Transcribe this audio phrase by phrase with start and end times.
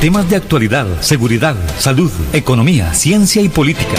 [0.00, 3.96] Temas de actualidad, seguridad, salud, economía, ciencia y política.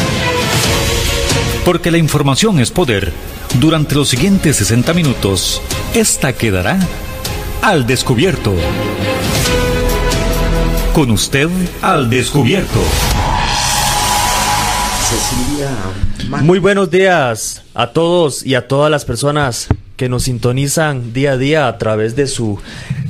[1.65, 3.11] Porque la información es poder.
[3.59, 5.61] Durante los siguientes 60 minutos,
[5.93, 6.79] esta quedará
[7.61, 8.53] al descubierto.
[10.93, 11.49] Con usted
[11.81, 12.79] al descubierto.
[16.41, 19.67] Muy buenos días a todos y a todas las personas
[19.99, 22.57] que nos sintonizan día a día a través de su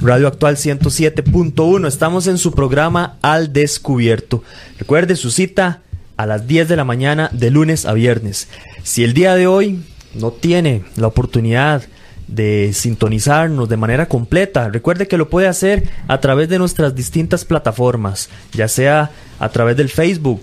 [0.02, 1.88] radio actual 107.1.
[1.88, 4.44] Estamos en su programa Al Descubierto.
[4.80, 5.84] Recuerde su cita
[6.18, 8.48] a las 10 de la mañana de lunes a viernes.
[8.82, 9.84] Si el día de hoy
[10.16, 11.84] no tiene la oportunidad
[12.28, 17.46] de sintonizarnos de manera completa, recuerde que lo puede hacer a través de nuestras distintas
[17.46, 20.42] plataformas, ya sea a través del Facebook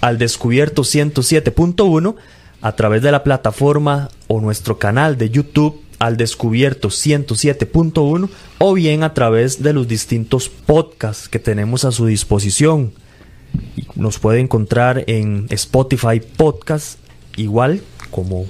[0.00, 2.16] al descubierto 107.1,
[2.62, 9.02] a través de la plataforma o nuestro canal de YouTube al descubierto 107.1 o bien
[9.04, 12.92] a través de los distintos podcasts que tenemos a su disposición.
[13.94, 16.98] Nos puede encontrar en Spotify Podcast
[17.38, 18.44] igual como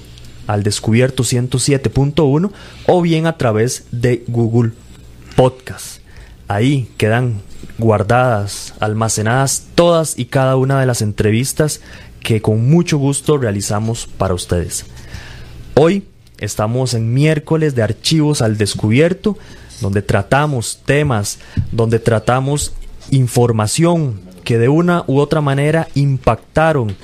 [0.48, 2.50] al descubierto 107.1
[2.88, 4.72] o bien a través de Google
[5.36, 6.00] Podcast.
[6.48, 7.40] Ahí quedan
[7.78, 11.80] guardadas, almacenadas todas y cada una de las entrevistas
[12.20, 14.86] que con mucho gusto realizamos para ustedes.
[15.76, 16.02] Hoy
[16.44, 19.38] Estamos en miércoles de archivos al descubierto,
[19.80, 21.38] donde tratamos temas,
[21.72, 22.74] donde tratamos
[23.10, 26.96] información que de una u otra manera impactaron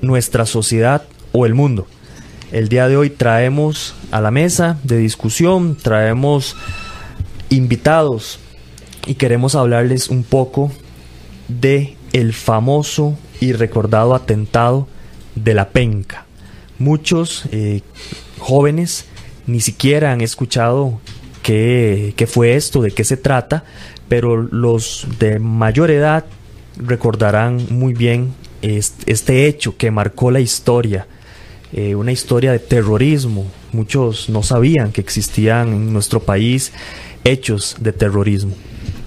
[0.00, 1.02] nuestra sociedad
[1.32, 1.88] o el mundo.
[2.52, 6.54] El día de hoy traemos a la mesa de discusión, traemos
[7.50, 8.38] invitados
[9.06, 10.70] y queremos hablarles un poco
[11.48, 14.86] de el famoso y recordado atentado
[15.34, 16.26] de la penca.
[16.78, 17.80] Muchos eh,
[18.42, 19.06] jóvenes
[19.46, 21.00] ni siquiera han escuchado
[21.42, 23.64] qué, fue esto, de qué se trata,
[24.08, 26.24] pero los de mayor edad
[26.76, 31.06] recordarán muy bien este, hecho que marcó la historia,
[31.72, 33.46] eh, una historia de terrorismo.
[33.72, 36.72] Muchos no sabían que existían en nuestro país
[37.24, 38.54] hechos de terrorismo.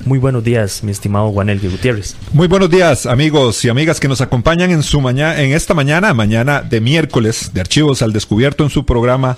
[0.06, 2.16] Muy buenos días, mi estimado Juanel Gutiérrez.
[2.32, 6.14] Muy buenos días, amigos y amigas que nos acompañan en su mañana, en esta mañana,
[6.14, 9.36] mañana de miércoles, de Archivos al Descubierto en su programa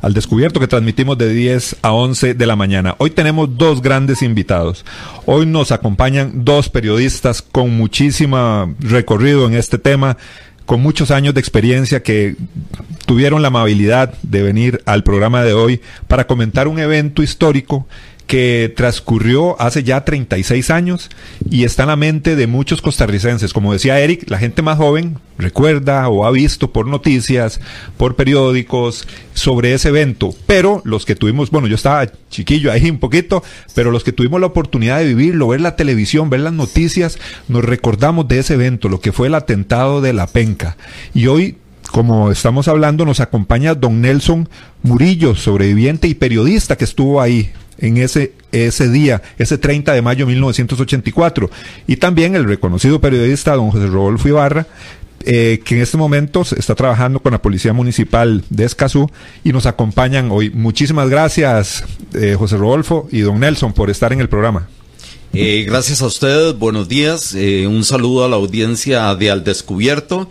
[0.00, 2.94] Al Descubierto que transmitimos de 10 a 11 de la mañana.
[2.96, 4.86] Hoy tenemos dos grandes invitados.
[5.26, 10.16] Hoy nos acompañan dos periodistas con muchísimo recorrido en este tema
[10.64, 12.36] con muchos años de experiencia que
[13.04, 17.86] tuvieron la amabilidad de venir al programa de hoy para comentar un evento histórico
[18.26, 21.10] que transcurrió hace ya 36 años
[21.48, 23.52] y está en la mente de muchos costarricenses.
[23.52, 27.60] Como decía Eric, la gente más joven recuerda o ha visto por noticias,
[27.96, 32.98] por periódicos sobre ese evento, pero los que tuvimos, bueno, yo estaba chiquillo ahí un
[32.98, 33.44] poquito,
[33.74, 37.64] pero los que tuvimos la oportunidad de vivirlo, ver la televisión, ver las noticias, nos
[37.64, 40.76] recordamos de ese evento, lo que fue el atentado de la penca.
[41.14, 41.56] Y hoy
[41.96, 44.50] como estamos hablando, nos acompaña don Nelson
[44.82, 50.26] Murillo, sobreviviente y periodista que estuvo ahí en ese, ese día, ese 30 de mayo
[50.26, 51.50] de 1984.
[51.86, 54.66] Y también el reconocido periodista don José Rodolfo Ibarra,
[55.24, 59.10] eh, que en este momento está trabajando con la Policía Municipal de Escazú
[59.42, 60.50] y nos acompañan hoy.
[60.50, 61.82] Muchísimas gracias,
[62.12, 64.68] eh, José Rodolfo y don Nelson, por estar en el programa.
[65.38, 67.34] Eh, gracias a ustedes, buenos días.
[67.34, 70.30] un saludo a la audiencia de Al Descubierto.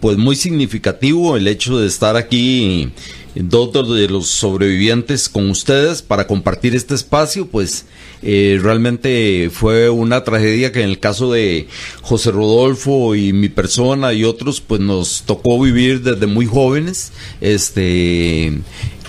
[0.00, 2.92] pues muy significativo el hecho de estar aquí
[3.34, 7.86] dos de los sobrevivientes con ustedes para compartir este espacio, pues
[8.22, 11.68] eh, realmente fue una tragedia que en el caso de
[12.02, 18.58] José Rodolfo y mi persona y otros, pues nos tocó vivir desde muy jóvenes, este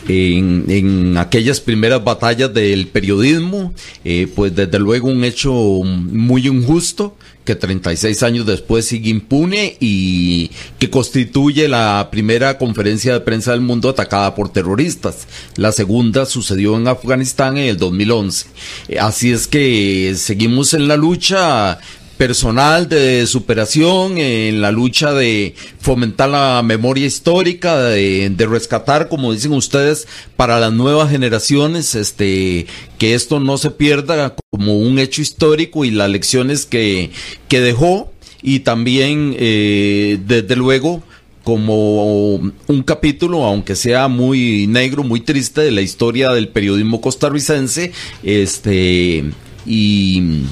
[0.10, 7.16] en, aquellas primeras batallas del periodismo, eh, pues desde luego un hecho muy injusto
[7.46, 13.62] que 36 años después sigue impune y que constituye la primera conferencia de prensa del
[13.62, 15.28] mundo atacada por terroristas.
[15.56, 18.48] La segunda sucedió en Afganistán en el 2011.
[18.90, 21.80] Eh, así es que seguimos en la lucha
[22.20, 29.54] personal de superación, en la lucha de fomentar la memoria histórica, de, rescatar, como dicen
[29.54, 30.06] ustedes,
[30.36, 32.68] para las nuevas generaciones, este,
[32.98, 37.12] que esto no se pierda como un hecho histórico y las lecciones que,
[37.48, 38.12] que dejó
[38.42, 41.02] y también, eh, desde luego,
[41.46, 47.94] como un capítulo, aunque sea muy negro, muy triste, de la historia del periodismo costarricense,
[48.24, 49.24] este,
[49.66, 50.44] y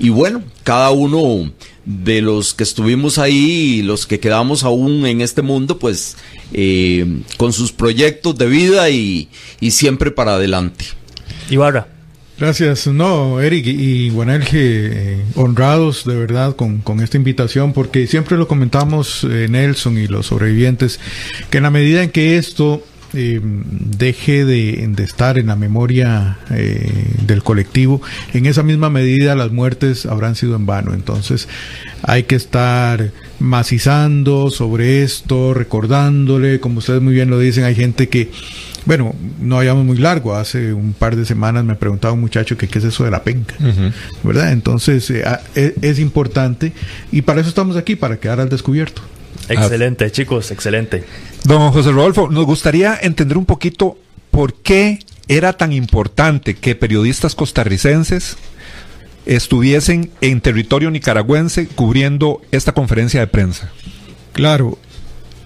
[0.00, 1.50] y bueno, cada uno
[1.84, 6.16] de los que estuvimos ahí y los que quedamos aún en este mundo, pues
[6.52, 9.28] eh, con sus proyectos de vida y,
[9.68, 10.84] siempre para adelante.
[11.50, 11.88] Ibarra.
[12.38, 12.86] Gracias.
[12.86, 18.46] No, Eric y Guanelge, eh, honrados de verdad con, con, esta invitación, porque siempre lo
[18.46, 21.00] comentamos eh, Nelson y los sobrevivientes,
[21.50, 22.84] que en la medida en que esto
[23.14, 28.00] eh, deje de, de, estar en la memoria eh, del colectivo,
[28.32, 30.94] en esa misma medida las muertes habrán sido en vano.
[30.94, 31.48] Entonces
[32.02, 38.08] hay que estar macizando sobre esto, recordándole, como ustedes muy bien lo dicen, hay gente
[38.08, 38.30] que
[38.86, 40.34] bueno, no vayamos muy largo.
[40.34, 43.22] Hace un par de semanas me preguntaba un muchacho que qué es eso de la
[43.22, 43.54] penca,
[44.22, 44.52] ¿verdad?
[44.52, 45.24] Entonces eh,
[45.54, 46.72] es, es, importante
[47.12, 49.02] y para eso estamos aquí, para quedar al descubierto.
[49.48, 51.04] Excelente, chicos, excelente.
[51.44, 53.98] Don José Rodolfo, nos gustaría entender un poquito
[54.30, 58.36] por qué era tan importante que periodistas costarricenses
[59.26, 63.70] estuviesen en territorio nicaragüense cubriendo esta conferencia de prensa.
[64.32, 64.78] Claro.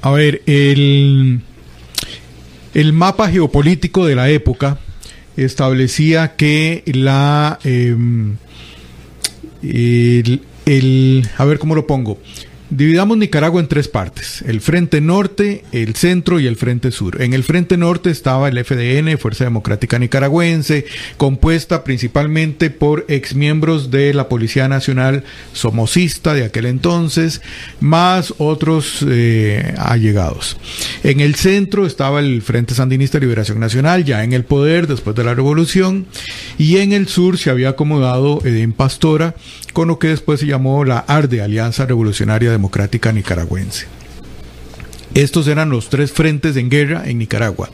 [0.03, 1.43] A ver, el
[2.75, 4.79] el mapa geopolítico de la época
[5.37, 7.59] establecía que la...
[7.65, 7.97] Eh,
[9.63, 12.19] el, el, a ver cómo lo pongo.
[12.76, 17.23] Dividamos Nicaragua en tres partes, el frente norte, el centro y el frente sur.
[17.23, 20.85] En el frente norte estaba el FDN, Fuerza Democrática Nicaragüense,
[21.17, 25.23] compuesta principalmente por exmiembros de la Policía Nacional
[25.53, 27.43] somocista de aquel entonces,
[27.79, 30.56] más otros eh, allegados.
[31.05, 35.15] En el centro estaba el Frente Sandinista de Liberación Nacional, ya en el poder después
[35.15, 36.06] de la revolución,
[36.59, 39.37] y en el sur se había acomodado Edén Pastora,
[39.75, 43.87] con lo que después se llamó la ARDE, Alianza Revolucionaria Democrática Nicaragüense.
[45.15, 47.71] Estos eran los tres frentes en guerra en Nicaragua.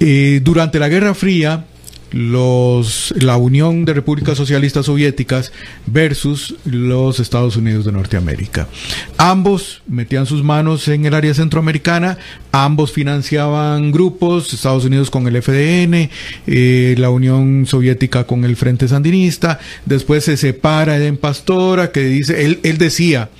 [0.00, 1.66] Eh, durante la Guerra Fría,
[2.12, 5.52] los, la Unión de Repúblicas Socialistas Soviéticas
[5.86, 8.68] versus los Estados Unidos de Norteamérica.
[9.16, 12.18] Ambos metían sus manos en el área centroamericana,
[12.52, 16.10] ambos financiaban grupos, Estados Unidos con el FDN,
[16.46, 22.44] eh, la Unión Soviética con el Frente Sandinista, después se separa Eden Pastora, que dice,
[22.44, 23.30] él, él decía,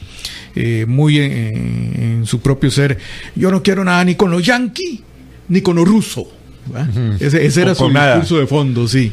[0.55, 2.99] eh, muy en, en, su propio ser,
[3.35, 5.01] yo no quiero nada ni con los yanquis,
[5.49, 6.27] ni con los rusos
[7.21, 8.17] ese, ese, era su nada.
[8.17, 9.13] discurso de fondo, sí.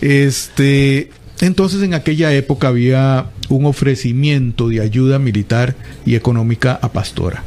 [0.00, 1.10] Este,
[1.40, 7.42] entonces en aquella época había un ofrecimiento de ayuda militar y económica a Pastora.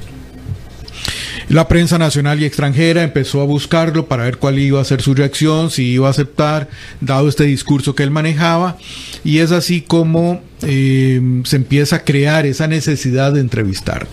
[1.50, 5.16] La prensa nacional y extranjera empezó a buscarlo para ver cuál iba a ser su
[5.16, 6.70] reacción, si iba a aceptar,
[7.02, 8.78] dado este discurso que él manejaba,
[9.24, 14.10] y es así como eh, se empieza a crear esa necesidad de entrevistarlo.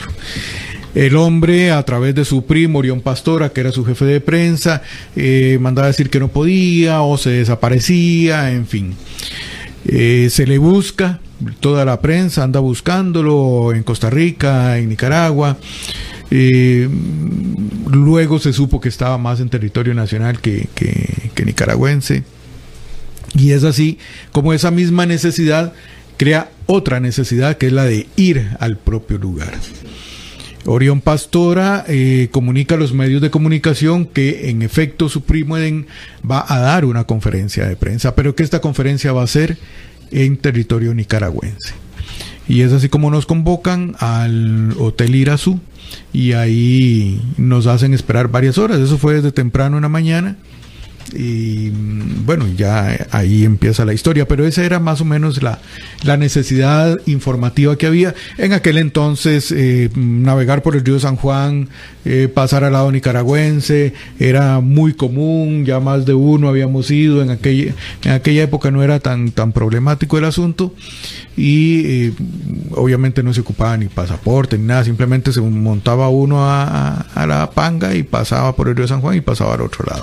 [0.96, 4.81] El hombre, a través de su primo, Orión Pastora, que era su jefe de prensa,
[5.14, 8.94] eh, mandaba decir que no podía o se desaparecía, en fin.
[9.84, 11.20] Eh, se le busca,
[11.60, 15.58] toda la prensa anda buscándolo en Costa Rica, en Nicaragua.
[16.31, 16.88] Eh,
[17.90, 22.25] luego se supo que estaba más en territorio nacional que, que, que nicaragüense.
[23.34, 23.98] Y es así
[24.32, 25.75] como esa misma necesidad
[26.16, 29.52] crea otra necesidad que es la de ir al propio lugar.
[30.67, 35.57] Orión Pastora eh, comunica a los medios de comunicación que en efecto su primo
[36.29, 39.59] va a dar una conferencia de prensa, pero que esta conferencia va a ser
[40.11, 41.75] en territorio nicaragüense.
[42.49, 45.61] Y es así como nos convocan al Hotel Irazú
[46.13, 48.79] y ahí nos hacen esperar varias horas.
[48.79, 50.37] Eso fue desde temprano en la mañana
[51.14, 51.70] y
[52.25, 55.61] bueno, ya ahí empieza la historia, pero esa era más o menos la,
[56.03, 58.15] la necesidad informativa que había.
[58.39, 61.69] En aquel entonces, eh, navegar por el río San Juan,
[62.05, 67.31] eh, pasar al lado nicaragüense, era muy común, ya más de uno habíamos ido, en
[67.31, 67.72] aquella,
[68.05, 70.75] en aquella época no era tan, tan problemático el asunto
[71.36, 72.13] y eh,
[72.72, 77.27] obviamente no se ocupaba ni pasaporte ni nada, simplemente se montaba uno a, a, a
[77.27, 80.03] la panga y pasaba por el río San Juan y pasaba al otro lado.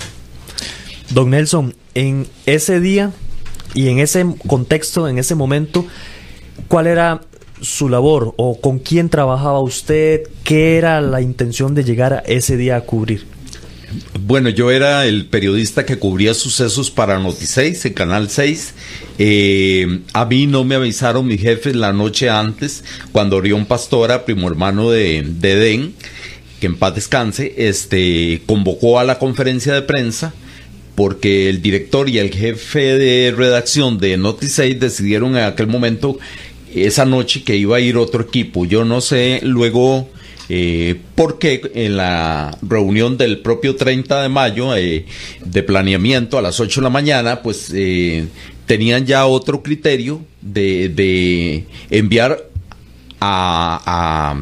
[1.14, 3.12] Don Nelson, en ese día
[3.76, 5.86] y en ese contexto, en ese momento,
[6.68, 7.22] ¿cuál era
[7.62, 10.24] su labor o con quién trabajaba usted?
[10.44, 13.28] ¿Qué era la intención de llegar a ese día a cubrir?
[14.20, 18.74] Bueno, yo era el periodista que cubría sucesos para Noti6, en Canal 6.
[19.20, 24.48] Eh, a mí no me avisaron mis jefes la noche antes, cuando Orión Pastora, primo
[24.48, 25.94] hermano de, de Den,
[26.60, 30.34] que en paz descanse, este, convocó a la conferencia de prensa
[30.96, 36.18] porque el director y el jefe de redacción de Noti6 decidieron en aquel momento,
[36.74, 38.66] esa noche, que iba a ir otro equipo.
[38.66, 40.08] Yo no sé luego
[40.50, 45.06] eh, por qué en la reunión del propio 30 de mayo eh,
[45.44, 48.28] de planeamiento a las 8 de la mañana, pues eh,
[48.66, 52.50] tenían ya otro criterio de, de enviar
[53.20, 54.36] a,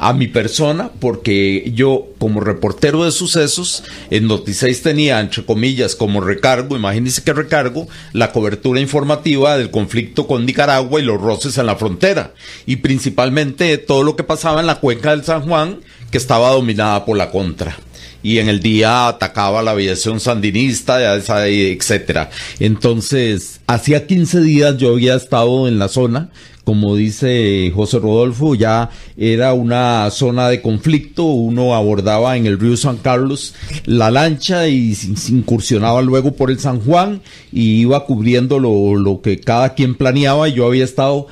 [0.00, 6.22] a mi persona porque yo como reportero de sucesos en Noticias tenía entre comillas como
[6.22, 11.66] recargo, imagínense que recargo, la cobertura informativa del conflicto con Nicaragua y los roces en
[11.66, 12.32] la frontera
[12.64, 15.80] y principalmente todo lo que pasaba en la cuenca del San Juan
[16.10, 17.76] que estaba dominada por la contra
[18.22, 22.30] y en el día atacaba la aviación sandinista, etcétera.
[22.58, 26.30] Entonces, hacía 15 días yo había estado en la zona
[26.70, 32.76] como dice José Rodolfo, ya era una zona de conflicto, uno abordaba en el río
[32.76, 38.60] San Carlos la lancha y se incursionaba luego por el San Juan y iba cubriendo
[38.60, 40.46] lo, que cada quien planeaba.
[40.46, 41.26] Yo había estado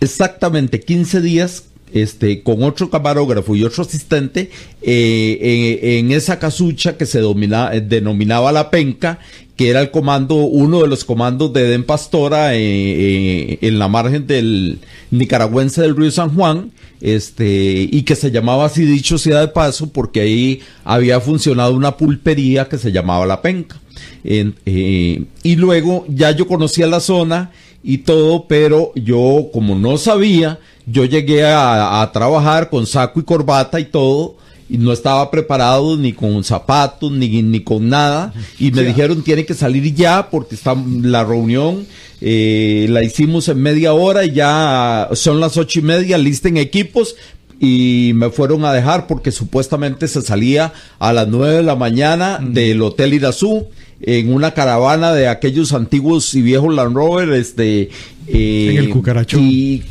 [0.00, 4.50] exactamente 15 días este, con otro camarógrafo y otro asistente
[4.80, 9.18] eh, en, esa casucha que se denominaba La Penca
[9.62, 13.86] que era el comando, uno de los comandos de Den Pastora eh, eh, en la
[13.86, 14.80] margen del
[15.12, 19.92] nicaragüense del río San Juan, este, y que se llamaba así dicho sea de paso,
[19.92, 23.80] porque ahí había funcionado una pulpería que se llamaba La Penca.
[24.24, 27.52] Eh, y luego ya yo conocía la zona
[27.84, 33.78] y todo, pero yo como no sabía, yo llegué a trabajar con saco y corbata
[33.78, 34.38] y todo,
[34.72, 38.32] y no estaba preparado ni con zapatos ni, ni con nada.
[38.58, 41.86] Y me dijeron tiene que salir ya porque está la reunión
[42.22, 47.16] eh, la hicimos en media hora y ya son las ocho y media listen equipos
[47.60, 52.38] y me fueron a dejar porque supuestamente se salía a las nueve de la mañana
[52.40, 53.66] del Hotel Irazú
[54.00, 57.90] en una caravana de aquellos antiguos y viejos Land Rover este
[58.26, 59.82] eh, en el cucaracho y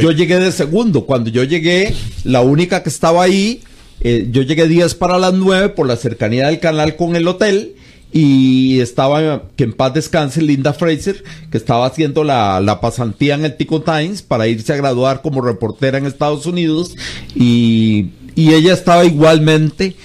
[0.00, 1.04] yo llegué de segundo.
[1.04, 3.60] Cuando yo llegué la única que estaba ahí
[4.04, 7.74] eh, yo llegué días para las 9 por la cercanía del canal con el hotel
[8.12, 13.44] y estaba, que en paz descanse, Linda Fraser, que estaba haciendo la, la pasantía en
[13.44, 16.94] el Tico Times para irse a graduar como reportera en Estados Unidos
[17.34, 19.96] y, y ella estaba igualmente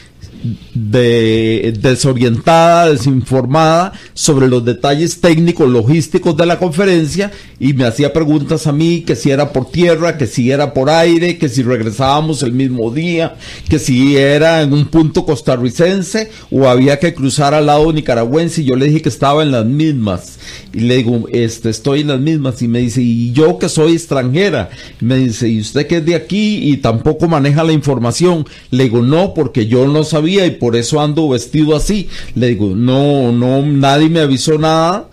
[0.74, 8.68] de, desorientada, desinformada sobre los detalles técnicos, logísticos de la conferencia y me hacía preguntas
[8.68, 12.44] a mí que si era por tierra, que si era por aire, que si regresábamos
[12.44, 13.36] el mismo día,
[13.70, 18.66] que si era en un punto costarricense o había que cruzar al lado nicaragüense y
[18.66, 20.38] yo le dije que estaba en las mismas.
[20.74, 23.94] Y le digo, este, estoy en las mismas y me dice, y yo que soy
[23.94, 28.86] extranjera, me dice, y usted que es de aquí y tampoco maneja la información, le
[28.86, 32.10] digo, no, porque yo no sabía y por eso ando vestido así.
[32.36, 35.10] Le digo, no, no, nadie me avisó nada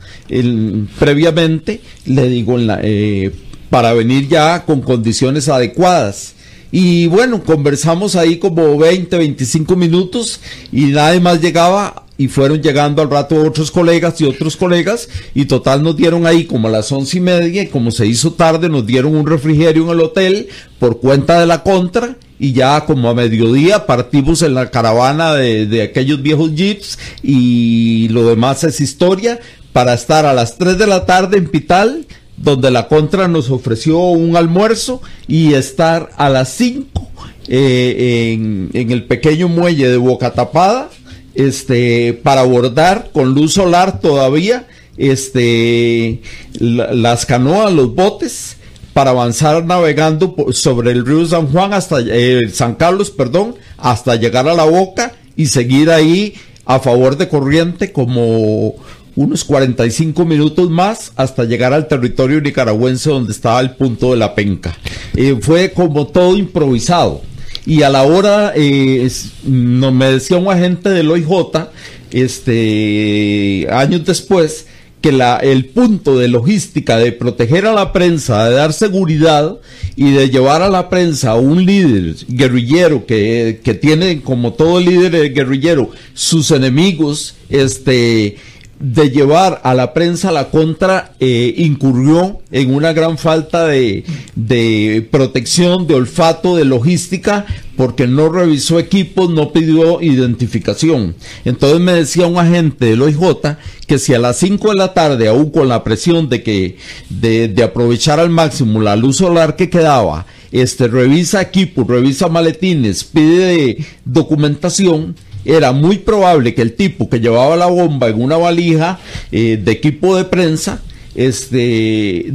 [0.99, 1.81] previamente.
[2.07, 3.33] Le digo, eh,
[3.71, 6.35] para venir ya con condiciones adecuadas.
[6.71, 10.40] Y bueno, conversamos ahí como 20, 25 minutos
[10.73, 15.47] y nadie más llegaba y fueron llegando al rato otros colegas y otros colegas y
[15.47, 18.69] total nos dieron ahí como a las once y media y como se hizo tarde
[18.69, 23.09] nos dieron un refrigerio en el hotel por cuenta de la contra y ya como
[23.09, 29.38] a mediodía partimos en la caravana de, aquellos viejos jeeps y lo demás es historia
[29.73, 33.99] para estar a las 3 de la tarde en Pital donde la contra nos ofreció
[33.99, 37.09] un almuerzo y estar a las 5
[37.47, 40.91] eh, en, en el pequeño muelle de Boca Tapada
[41.35, 46.23] este, para abordar con luz solar todavía este,
[46.59, 48.57] las canoas, los botes,
[48.95, 54.49] para avanzar navegando sobre el río San Juan hasta eh, San Carlos, perdón, hasta llegar
[54.49, 56.35] a la boca y seguir ahí
[56.65, 58.77] a favor de corriente como
[59.17, 64.35] unos 45 minutos más hasta llegar al territorio nicaragüense donde estaba el punto de la
[64.35, 64.77] penca.
[65.15, 67.21] Eh, fue como todo improvisado
[67.67, 69.11] y a la hora, eh,
[69.45, 71.69] no, me decía un agente del OIJ,
[72.11, 74.67] este, años después,
[75.04, 75.11] que
[75.42, 79.58] el punto de logística de proteger a la prensa, de dar seguridad
[79.96, 84.80] y de llevar a la prensa a un líder guerrillero que, que tiene, como todo
[84.80, 88.38] líder guerrillero, sus enemigos, este,
[88.80, 95.06] de llevar a la prensa la contra eh, incurrió en una gran falta de, de,
[95.11, 97.44] protección, de olfato, de logística,
[97.76, 101.14] porque no revisó equipos, no pidió identificación.
[101.45, 105.28] Entonces me decía un agente del OIJ que si a las 5 de la tarde,
[105.28, 106.76] aún con la presión de que
[107.11, 113.85] de, aprovechar al máximo la luz solar que quedaba, este revisa equipos, revisa maletines, pide
[114.04, 118.99] documentación, era muy probable que el tipo que llevaba la bomba en una valija
[119.31, 120.81] eh, de equipo de prensa,
[121.14, 122.26] este,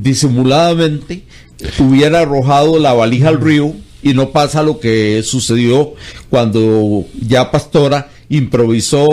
[0.00, 1.24] disimuladamente,
[1.78, 3.74] hubiera arrojado la valija al río
[4.04, 5.94] y no pasa lo que sucedió
[6.30, 9.08] cuando ya Pastora improvisó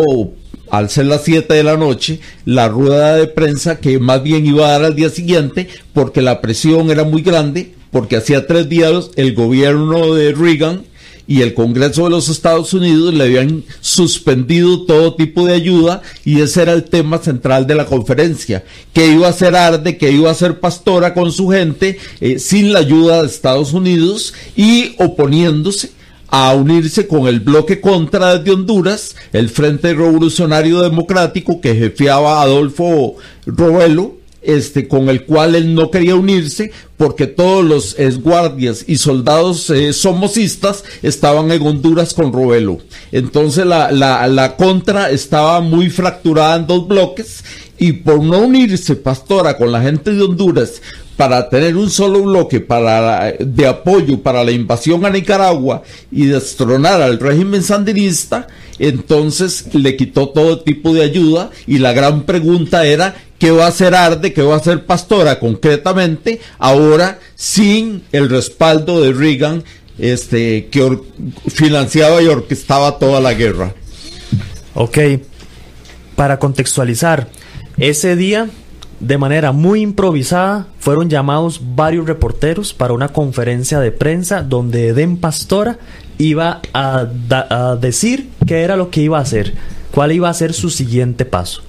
[0.70, 4.68] al ser las 7 de la noche, la rueda de prensa que más bien iba
[4.68, 9.12] a dar al día siguiente porque la presión era muy grande porque hacía tres días
[9.16, 10.84] el gobierno de Reagan
[11.32, 16.42] y el Congreso de los Estados Unidos le habían suspendido todo tipo de ayuda y
[16.42, 20.30] ese era el tema central de la conferencia, que iba a ser Arde, que iba
[20.30, 25.92] a ser Pastora con su gente eh, sin la ayuda de Estados Unidos y oponiéndose
[26.28, 33.16] a unirse con el bloque contra de Honduras, el Frente Revolucionario Democrático que jefeaba Adolfo
[33.46, 39.70] Robelo, este, con el cual él no quería unirse porque todos los guardias y soldados
[39.70, 42.80] eh, somocistas estaban en Honduras con Robelo.
[43.12, 47.44] Entonces la, la, la, contra estaba muy fracturada en dos bloques
[47.78, 50.82] y por no unirse Pastora con la gente de Honduras
[51.18, 57.02] para tener un solo bloque para, de apoyo para la invasión a Nicaragua y destronar
[57.02, 58.48] al régimen sandinista,
[58.80, 63.70] entonces le quitó todo tipo de ayuda y la gran pregunta era qué va a
[63.70, 69.64] hacer Arde, qué va a hacer Pastora concretamente ahora sin el respaldo de Reagan
[70.00, 71.00] este, que
[71.48, 73.74] financiaba y orquestaba toda la guerra.
[74.74, 74.98] Ok,
[76.16, 77.28] para contextualizar,
[77.78, 78.50] ese día
[79.02, 85.18] de manera muy improvisada, fueron llamados varios reporteros para una conferencia de prensa donde Eden
[85.18, 85.80] Pastora
[86.20, 87.06] iba a,
[87.82, 89.56] decir qué era lo que iba a hacer,
[89.92, 91.64] cuál iba a ser su siguiente paso.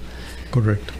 [0.51, 0.93] Correcto.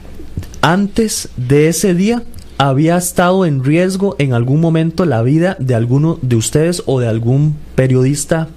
[0.62, 2.24] Antes de ese día,
[2.58, 7.08] había estado en riesgo en algún momento la vida de alguno de ustedes o de
[7.08, 8.48] algún periodista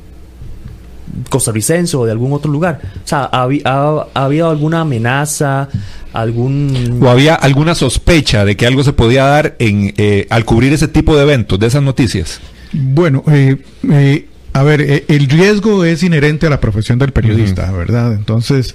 [1.28, 2.80] costarricense o de algún otro lugar?
[3.04, 5.68] O sea, ¿ha, habido alguna amenaza,
[6.16, 6.99] algún...
[7.02, 10.88] ¿O había alguna sospecha de que algo se podía dar en, eh, al cubrir ese
[10.88, 12.40] tipo de eventos, de esas noticias?
[12.73, 13.56] Bueno, eh,
[13.90, 18.14] eh a ver, eh, el riesgo es inherente a la profesión del periodista, ¿verdad?
[18.14, 18.75] Entonces,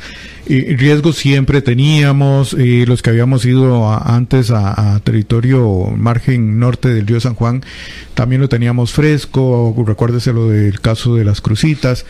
[0.59, 7.35] riesgo siempre teníamos, los que habíamos ido antes a, territorio margen norte del río San
[7.35, 7.63] Juan,
[8.13, 12.05] también lo teníamos fresco, recuérdese lo del caso de las crucitas.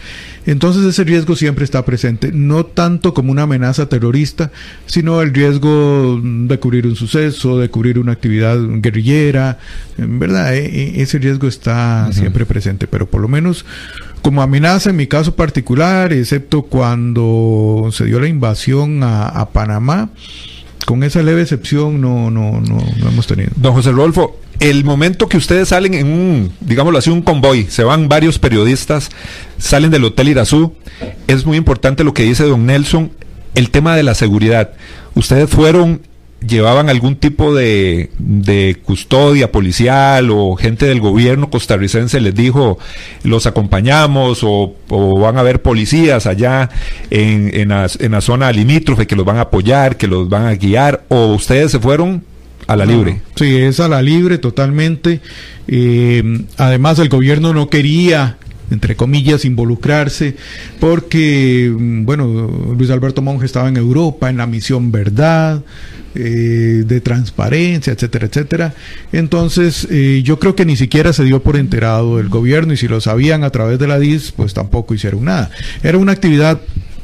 [0.46, 4.52] Entonces ese riesgo siempre está presente, no tanto como una amenaza terrorista,
[4.88, 9.60] sino el riesgo de cubrir un suceso, de cubrir una actividad guerrillera,
[9.98, 10.56] ¿verdad?
[10.56, 13.66] E, e, ese riesgo está siempre presente, pero por lo menos
[14.22, 20.10] como amenaza en mi caso particular, excepto cuando se dio la invasión a, Panamá,
[20.86, 23.52] con esa leve excepción no, no, no, no hemos tenido.
[23.56, 27.84] Don José Rolfo, el momento que ustedes salen en un, digámoslo así, un convoy, se
[27.84, 29.10] van varios periodistas,
[29.58, 30.76] salen del Hotel Irazú,
[31.28, 33.12] es muy importante lo que dice don Nelson,
[33.56, 34.72] el tema de la seguridad.
[35.16, 36.02] Ustedes fueron,
[36.46, 42.80] llevaban algún tipo de, de custodia policial o gente del gobierno costarricense les dijo,
[43.24, 44.76] los acompañamos o,
[45.20, 46.70] van a haber policías allá
[47.10, 50.48] en, en, la, en la zona limítrofe que los van a apoyar, que los van
[50.48, 52.24] a guiar, o ustedes se fueron
[52.68, 53.22] a la libre.
[53.36, 55.20] Sí, es a la libre totalmente.
[55.68, 58.38] Eh, además, el gobierno no quería
[58.72, 60.36] entre comillas, involucrarse,
[60.80, 65.62] porque, mm, bueno, Luis Alberto Monge estaba en Europa, en la misión Verdad,
[66.16, 68.74] eh, de transparencia, etcétera, etcétera.
[69.12, 72.88] Entonces, eh, yo creo que ni siquiera se dio por enterado el gobierno y si
[72.88, 75.52] lo sabían a través de la DIS, pues tampoco hicieron nada.
[75.84, 76.60] Era una actividad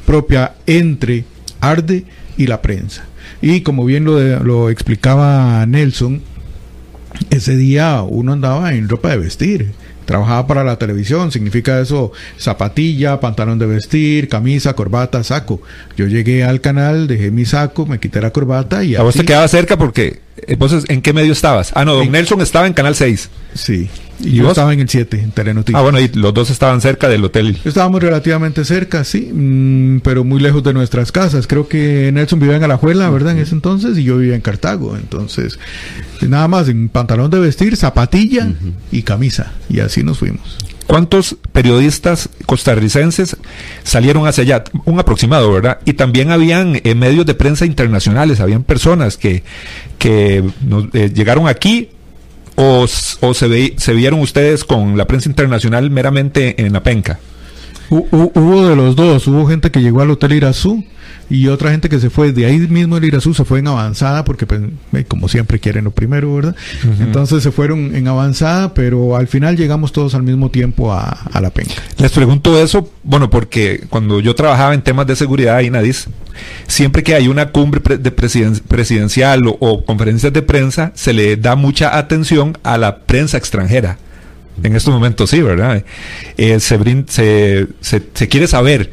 [0.05, 1.23] propia entre
[1.61, 2.03] Arde
[2.37, 3.05] y la prensa.
[3.41, 6.21] Y como bien lo, lo explicaba Nelson,
[7.29, 9.73] ese día uno andaba en ropa de vestir
[10.07, 15.61] trabajaba para la televisión, significa eso zapatilla, pantalón de vestir, camisa, corbata, saco.
[15.97, 18.95] Yo llegué al canal, dejé mi saco, me quité la corbata y...
[18.95, 20.26] ¿A vos te quedaba cerca porque...
[20.45, 21.71] Entonces, ¿en qué medio estabas?
[21.73, 23.29] Ah, no, don Nelson estaba en Canal 6.
[23.53, 23.89] Sí.
[24.19, 25.79] Y, yo estaba en el 7, en Telenoticias.
[25.79, 27.57] Ah, bueno, y los dos estaban cerca del hotel.
[27.65, 31.47] Estábamos relativamente cerca, sí, mm, pero muy lejos de nuestras casas.
[31.47, 33.33] Creo que Nelson vivía en Alajuela, ¿verdad?
[33.33, 34.95] En ese entonces, y yo vivía en Cartago.
[34.95, 35.59] Entonces,
[36.21, 38.53] nada más en pantalón de vestir, zapatilla
[38.91, 39.53] y camisa.
[39.69, 40.57] Y así nos fuimos.
[40.87, 43.35] ¿Cuántos periodistas costarricenses
[43.83, 44.63] salieron hacia allá?
[44.85, 45.79] Un aproximado, ¿verdad?
[45.85, 49.43] Y también habían eh, medios de prensa internacionales, habían personas que,
[49.99, 50.43] que
[50.93, 51.89] eh, llegaron aquí
[52.55, 57.19] o, se, se vieron ustedes con la prensa internacional meramente en la penca?
[57.89, 60.83] Hubo de los dos, hubo gente que llegó al Hotel Irazú
[61.29, 64.23] y otra gente que se fue de ahí mismo el Irazú se fue en avanzada
[64.23, 64.61] porque pues,
[64.93, 66.55] eh, como siempre quieren lo primero, ¿verdad?
[66.99, 71.49] Entonces se fueron en avanzada, pero al final llegamos todos al mismo tiempo a, la
[71.49, 71.75] penca.
[71.97, 76.07] Les pregunto eso, bueno, porque cuando yo trabajaba en temas de seguridad ahí Nadis,
[76.67, 81.97] siempre que hay una cumbre de presidencial o, conferencias de prensa, se le da mucha
[81.97, 83.97] atención a la prensa extranjera.
[84.63, 85.83] En estos momentos sí, ¿verdad?
[86.37, 88.91] Eh, se, se quiere saber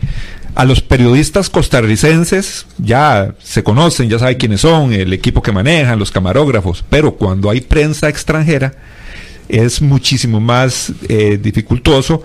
[0.55, 5.98] a los periodistas costarricenses ya se conocen, ya saben quiénes son, el equipo que manejan,
[5.98, 8.72] los camarógrafos, pero cuando hay prensa extranjera,
[9.48, 12.22] es muchísimo más eh, dificultoso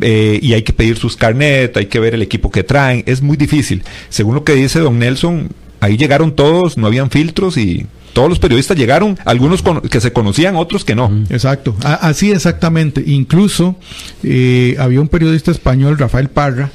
[0.00, 3.22] eh, y hay que pedir sus carnet, hay que ver el equipo que traen, es
[3.22, 3.82] muy difícil.
[4.08, 5.48] Según lo que dice don Nelson,
[5.80, 10.56] ahí llegaron todos, no habían filtros y todos los periodistas llegaron, algunos que se conocían,
[10.56, 11.24] otros que no.
[11.30, 13.02] Exacto, así exactamente.
[13.06, 13.76] Incluso
[14.22, 16.70] eh, había un periodista español, Rafael Parra,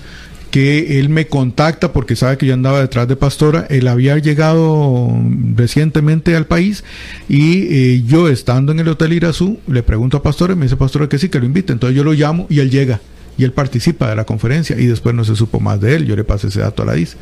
[0.51, 3.67] que él me contacta porque sabe que yo andaba detrás de Pastora.
[3.69, 5.09] Él había llegado
[5.55, 6.83] recientemente al país
[7.27, 10.77] y eh, yo estando en el Hotel Irazú le pregunto a Pastora y me dice
[10.77, 11.73] Pastora que sí, que lo invite.
[11.73, 13.01] Entonces yo lo llamo y él llega
[13.37, 16.05] y él participa de la conferencia y después no se supo más de él.
[16.05, 17.17] Yo le pasé ese dato a la DIS.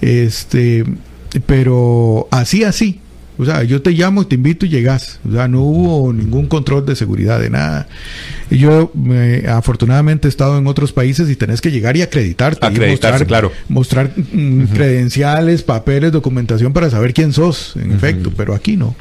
[0.00, 0.84] Este,
[1.46, 3.00] pero así, así
[3.40, 5.18] o sea, yo te llamo, te invito y llegas.
[5.26, 7.88] O sea, no hubo ningún control de seguridad de nada.
[8.50, 8.92] Yo
[9.48, 12.66] afortunadamente he estado en otros países y tenés que llegar y acreditarte.
[12.66, 13.50] Acreditarse, claro.
[13.68, 18.94] Mostrar mm, credenciales, papeles, documentación para saber quién sos, en efecto, pero aquí no.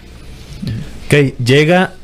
[1.08, 1.96] Ok, llega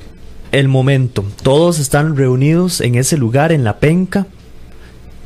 [0.51, 1.25] el momento.
[1.41, 4.27] Todos están reunidos en ese lugar, en la penca.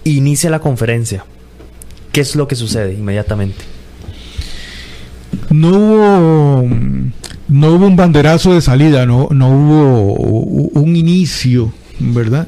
[0.03, 1.25] Inicia la conferencia.
[2.11, 3.78] ¿Qué es lo que sucede inmediatamente?
[5.49, 6.69] No hubo
[7.49, 12.47] no hubo un banderazo de salida, no, no hubo un inicio, ¿verdad?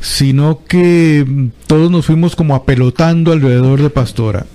[0.00, 4.46] Sino que todos nos fuimos como apelotando alrededor de Pastora.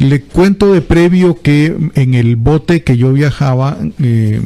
[0.00, 4.42] Le cuento de previo que en el bote que yo viajaba eh,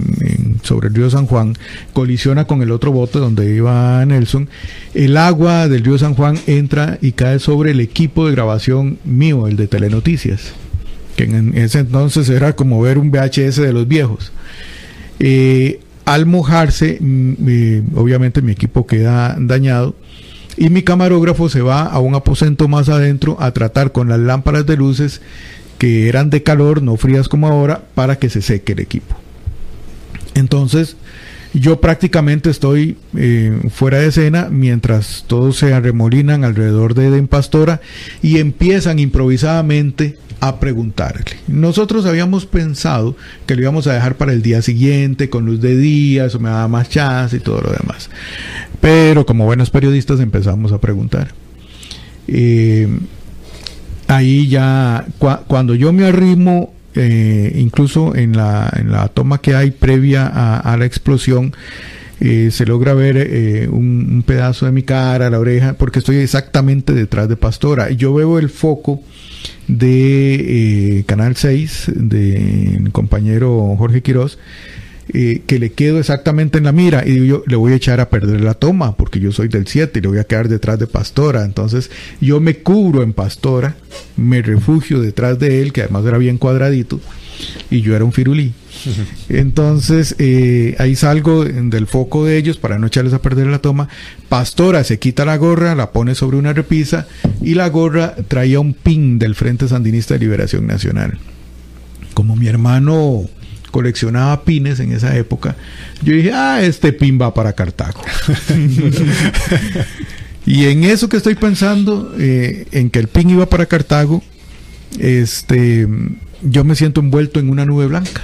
[0.62, 1.54] sobre el río San Juan
[1.92, 4.48] colisiona con el otro bote donde iba Nelson.
[4.94, 9.48] El agua del río San Juan entra y cae sobre el equipo de grabación mío,
[9.48, 10.52] el de Telenoticias
[11.24, 14.32] en ese entonces era como ver un VHS de los viejos.
[15.18, 19.94] Eh, al mojarse, mm, eh, obviamente mi equipo queda dañado
[20.56, 24.66] y mi camarógrafo se va a un aposento más adentro a tratar con las lámparas
[24.66, 25.20] de luces
[25.78, 29.16] que eran de calor, no frías como ahora, para que se seque el equipo.
[30.34, 30.96] Entonces,
[31.52, 37.80] yo prácticamente estoy eh, fuera de escena mientras todos se arremolinan alrededor de Eden Pastora
[38.22, 41.36] y empiezan improvisadamente a preguntarle.
[41.48, 45.76] Nosotros habíamos pensado que lo íbamos a dejar para el día siguiente, con luz de
[45.76, 48.08] día, eso me daba más chance y todo lo demás.
[48.80, 51.34] Pero como buenos periodistas empezamos a preguntar.
[52.26, 52.88] Eh,
[54.08, 55.04] ahí ya,
[55.46, 60.76] cuando yo me arrimo, eh, incluso en la, en la toma que hay previa a,
[60.76, 61.54] la explosión,
[62.20, 66.92] eh, se logra ver un, un, pedazo de mi cara, la oreja, porque estoy exactamente
[66.92, 67.90] detrás de Pastora.
[67.90, 69.02] Yo veo el foco
[69.68, 74.38] de eh, Canal 6, del compañero Jorge Quiroz,
[75.12, 78.00] eh, que le quedo exactamente en la mira y digo yo, le voy a echar
[78.00, 80.78] a perder la toma porque yo soy del 7 y le voy a quedar detrás
[80.78, 81.44] de Pastora.
[81.44, 83.76] Entonces yo me cubro en Pastora,
[84.16, 87.00] me refugio detrás de él, que además era bien cuadradito,
[87.70, 88.52] y yo era un firulí.
[89.28, 93.88] Entonces eh, ahí salgo del foco de ellos para no echarles a perder la toma.
[94.28, 97.08] Pastora se quita la gorra, la pone sobre una repisa
[97.42, 101.18] y la gorra traía un pin del Frente Sandinista de Liberación Nacional.
[102.14, 103.28] Como mi hermano
[103.70, 105.56] coleccionaba pines en esa época,
[106.02, 108.02] yo dije, ah, este pin va para Cartago.
[110.46, 114.22] y en eso que estoy pensando, eh, en que el pin iba para Cartago,
[114.98, 115.88] este,
[116.42, 118.22] yo me siento envuelto en una nube blanca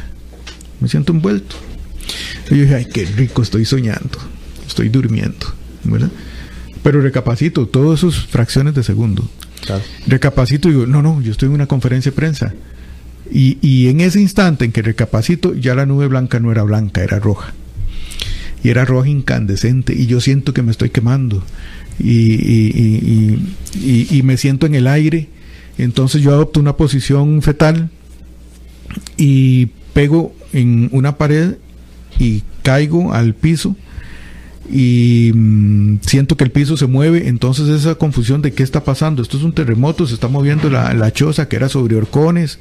[0.80, 1.56] me siento envuelto.
[2.50, 4.18] Y yo dije, ay, qué rico, estoy soñando,
[4.66, 5.46] estoy durmiendo,
[5.84, 6.10] ¿verdad?
[6.82, 9.28] Pero recapacito, todas sus fracciones de segundo.
[10.06, 12.54] Recapacito y digo, no, no, yo estoy en una conferencia de prensa.
[13.30, 17.02] Y, y en ese instante en que recapacito, ya la nube blanca no era blanca,
[17.02, 17.54] era roja.
[18.62, 19.94] Y era roja incandescente.
[19.94, 21.44] Y yo siento que me estoy quemando.
[21.98, 23.38] Y, y,
[23.74, 25.28] y, y me siento en el aire.
[25.78, 27.90] Entonces yo adopto una posición fetal
[29.16, 31.56] y pego en una pared
[32.18, 33.76] y caigo al piso
[34.70, 39.22] y mm, siento que el piso se mueve, entonces esa confusión de qué está pasando,
[39.22, 42.58] esto es un terremoto, se está moviendo la, la choza que era sobre horcones,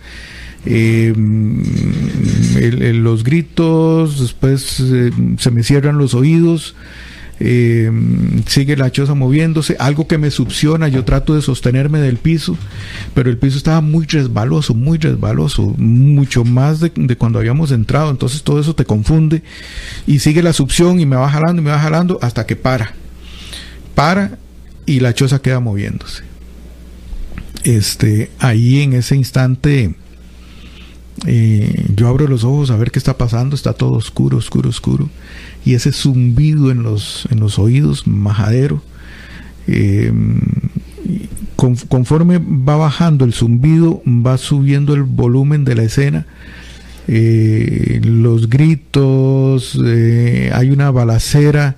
[0.65, 6.76] eh, mm, los gritos, después eh, se me cierran los oídos,
[7.39, 7.91] eh,
[8.48, 12.58] sigue la choza moviéndose, algo que me succiona, yo trato de sostenerme del piso,
[13.13, 18.43] pero el piso estaba muy resbaloso, muy resbaloso, mucho más de, cuando habíamos entrado, entonces
[18.43, 19.43] todo eso te confunde
[20.08, 22.93] y sigue la succión y me va jalando y me va jalando hasta que para,
[23.95, 24.38] para
[24.86, 26.24] y la choza queda moviéndose.
[27.63, 29.95] Este, ahí en ese instante,
[31.26, 35.10] eh, yo abro los ojos a ver qué está pasando, está todo oscuro, oscuro, oscuro
[35.65, 38.82] y ese zumbido en los, en los oídos, majadero.
[39.67, 40.13] Eh,
[41.56, 46.25] conforme va bajando el zumbido, va subiendo el volumen de la escena.
[47.08, 51.75] Eh, los gritos, eh, hay una balacera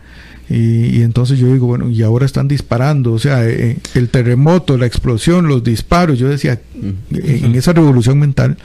[0.50, 4.86] Y, entonces yo digo, bueno, y ahora están disparando, o sea, eh, el terremoto, la
[4.86, 6.62] explosión, los disparos, yo decía,
[7.12, 8.58] en esa revolución mental,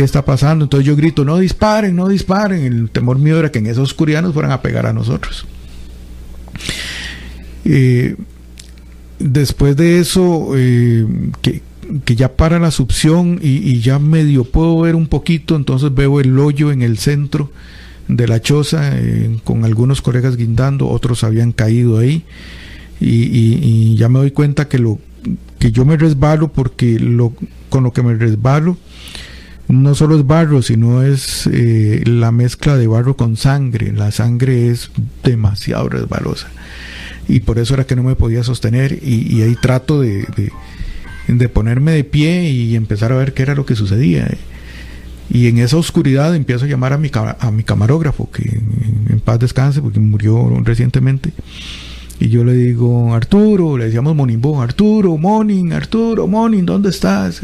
[0.00, 0.64] ¿qué está pasando?
[0.64, 2.64] Entonces yo grito, no disparen, no disparen.
[2.64, 5.44] El temor mío era que en esa oscuridad nos fueran a pegar a nosotros.
[7.66, 8.16] Eh,
[9.18, 11.06] después de eso, eh,
[11.42, 11.60] que,
[12.16, 16.72] ya para la succión y, ya medio puedo ver un poquito, entonces veo el hoyo
[16.72, 17.52] en el centro
[18.08, 22.24] de la choza eh, con algunos colegas guindando, otros habían caído ahí
[23.02, 24.98] y, ya me doy cuenta que lo
[25.58, 27.34] que yo me resbalo porque lo
[27.68, 28.78] con lo que me resbalo
[29.72, 33.92] no solo es barro, sino es eh, la mezcla de barro con sangre.
[33.92, 34.90] La sangre es
[35.22, 36.48] demasiado resbalosa.
[37.28, 38.98] Y por eso era que no me podía sostener.
[39.02, 40.26] Y, ahí trato de,
[41.28, 44.28] de, ponerme de pie y empezar a ver qué era lo que sucedía.
[45.32, 49.38] Y en esa oscuridad empiezo a llamar a mi, a mi camarógrafo, que en, paz
[49.38, 51.32] descanse, porque murió recientemente.
[52.18, 57.42] Y yo le digo, Arturo, le decíamos Monimbo, Arturo, Monin, Arturo, Monin, ¿dónde estás?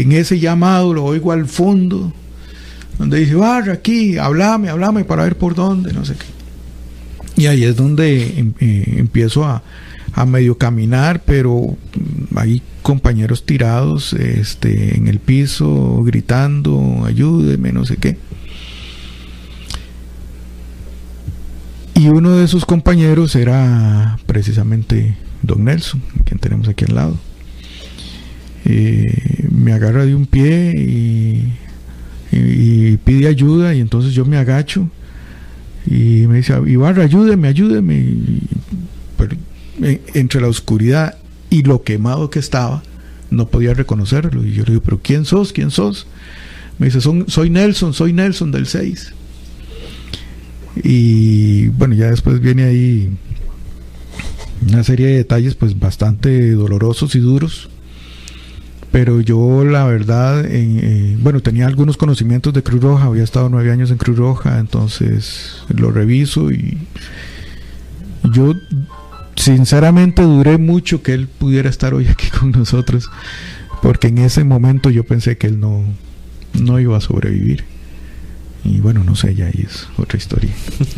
[0.00, 2.12] En ese llamado lo oigo al fondo,
[2.98, 7.42] donde dice, barra aquí, hablame, hablame para ver por dónde, no sé qué.
[7.42, 9.62] Y ahí es donde em, eh, empiezo a,
[10.26, 11.76] medio caminar, pero
[12.36, 18.16] hay compañeros tirados este, en el piso, gritando, ayúdeme, no sé qué.
[21.96, 27.18] Y uno de esos compañeros era precisamente Don Nelson, quien tenemos aquí al lado.
[28.64, 31.52] Eh, me agarra de un pie y,
[33.04, 34.88] pide ayuda y entonces yo me agacho
[35.86, 38.16] y me dice, Ibarra, ayúdeme, ayúdeme.
[39.16, 39.36] pero
[40.14, 41.16] entre la oscuridad
[41.50, 42.82] y lo quemado que estaba,
[43.30, 44.44] no podía reconocerlo.
[44.44, 45.52] Y yo le digo, pero ¿quién sos?
[45.52, 46.06] ¿Quién sos?
[46.78, 49.12] Me dice, soy Nelson, soy Nelson del 6.
[50.82, 53.10] Y bueno, ya después viene ahí
[54.66, 57.68] una serie de detalles pues bastante dolorosos y duros
[58.94, 63.72] pero yo la verdad, eh, bueno, tenía algunos conocimientos de Cruz Roja, había estado nueve
[63.72, 66.78] años en Cruz Roja, entonces lo reviso y
[68.32, 68.54] yo
[69.34, 73.10] sinceramente duré mucho que él pudiera estar hoy aquí con nosotros,
[73.82, 75.82] porque en ese momento yo pensé que él no,
[76.52, 77.64] no iba a sobrevivir.
[78.62, 80.52] Y bueno, no sé, ya ahí es otra historia.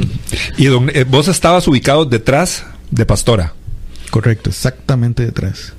[0.58, 3.54] ¿Y eh, vos estabas ubicado detrás de Pastora?
[4.10, 5.72] Correcto, exactamente detrás.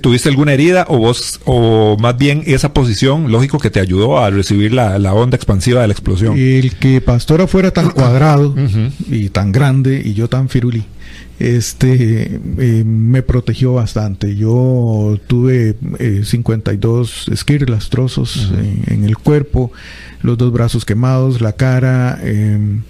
[0.00, 4.30] ¿Tuviste alguna herida o vos, o más bien esa posición, lógico, que te ayudó a
[4.30, 6.36] recibir la, onda expansiva de la explosión?
[6.36, 8.54] El que Pastora fuera tan cuadrado
[9.08, 10.84] y tan grande y yo tan firuli,
[11.38, 14.34] este eh, me protegió bastante.
[14.34, 15.76] Yo tuve
[16.24, 18.52] 52 eh, esquirlas, trozos
[18.88, 19.70] en, el cuerpo,
[20.22, 22.82] los dos brazos quemados, la cara, em,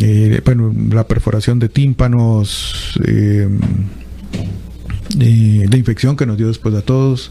[0.00, 2.98] eh, bueno, la perforación de tímpanos.
[5.18, 7.30] Em, de, infección que nos dio después a todos.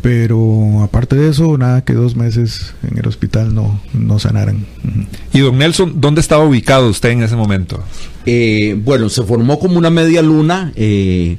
[0.00, 4.66] Pero aparte de eso, nada que dos meses en el hospital no, no sanaran.
[5.32, 7.80] ¿Y don Nelson, dónde estaba ubicado usted en ese momento?
[8.26, 10.72] Eh, bueno, se formó como una media luna.
[10.74, 11.36] Eh,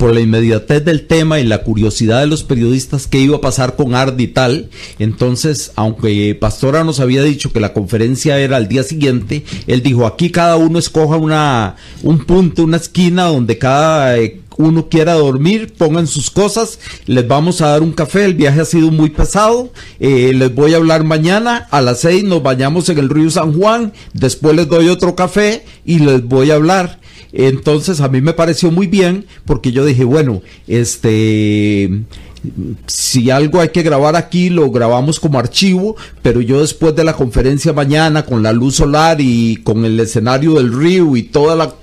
[0.00, 3.76] por la inmediatez del tema y la curiosidad de los periodistas qué iba a pasar
[3.76, 4.70] con Ardi y tal.
[4.98, 10.06] Entonces, aunque Pastora nos había dicho que la conferencia era al día siguiente, él dijo,
[10.06, 15.74] aquí cada uno escoja una, un punto, una esquina donde cada eh, uno quiera dormir,
[15.76, 19.72] pongan sus cosas, les vamos a dar un café, el viaje ha sido muy pesado,
[19.98, 23.58] eh, les voy a hablar mañana, a las seis nos bañamos en el río San
[23.58, 27.00] Juan, después les doy otro café y les voy a hablar.
[27.32, 32.02] Entonces a mí me pareció muy bien porque yo dije, bueno, este
[32.86, 37.12] si algo hay que grabar aquí, lo grabamos como archivo, pero yo después de la
[37.12, 41.74] conferencia mañana, con la luz solar y con el escenario del río y toda la,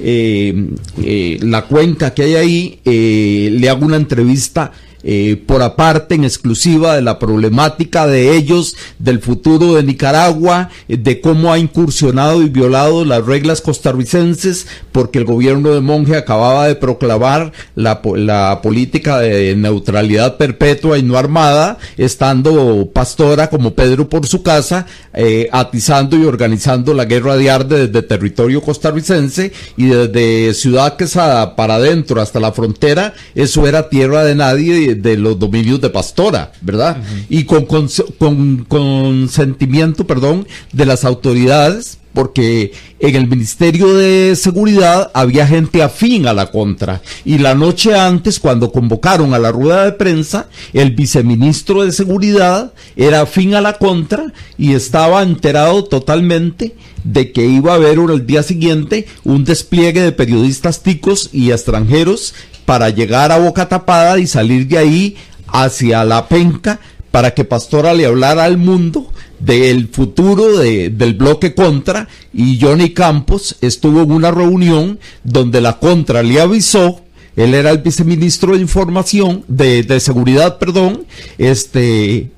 [0.00, 0.68] eh,
[1.02, 4.72] eh, la cuenca que hay ahí, eh, le hago una entrevista
[5.04, 10.96] eh, por aparte, en exclusiva, de la problemática de ellos, del futuro de Nicaragua, eh,
[10.96, 16.66] de cómo ha incursionado y violado las reglas costarricenses, porque el gobierno de Monge acababa
[16.66, 24.08] de proclamar la, la política de neutralidad perpetua y no armada, estando Pastora como Pedro
[24.08, 29.86] por su casa, eh, atizando y organizando la guerra de Arde desde territorio costarricense y
[29.86, 35.38] desde Ciudad Quesada para adentro hasta la frontera, eso era tierra de nadie de, los
[35.38, 37.02] dominios de Pastora, ¿verdad?
[37.28, 45.10] Y con, con, con consentimiento, perdón, de las autoridades porque en el Ministerio de Seguridad
[45.12, 47.02] había gente afín a la contra.
[47.24, 52.72] Y la noche antes, cuando convocaron a la rueda de prensa, el viceministro de Seguridad
[52.96, 58.26] era afín a la contra y estaba enterado totalmente de que iba a haber el
[58.26, 64.26] día siguiente un despliegue de periodistas ticos y extranjeros para llegar a Boca Tapada y
[64.26, 66.80] salir de ahí hacia la penca
[67.14, 69.06] para que Pastora le hablara al mundo
[69.38, 76.24] del futuro del bloque contra y Johnny Campos estuvo en una reunión donde la contra
[76.24, 77.02] le avisó
[77.36, 81.06] él era el viceministro de información de, de seguridad perdón
[81.38, 82.32] este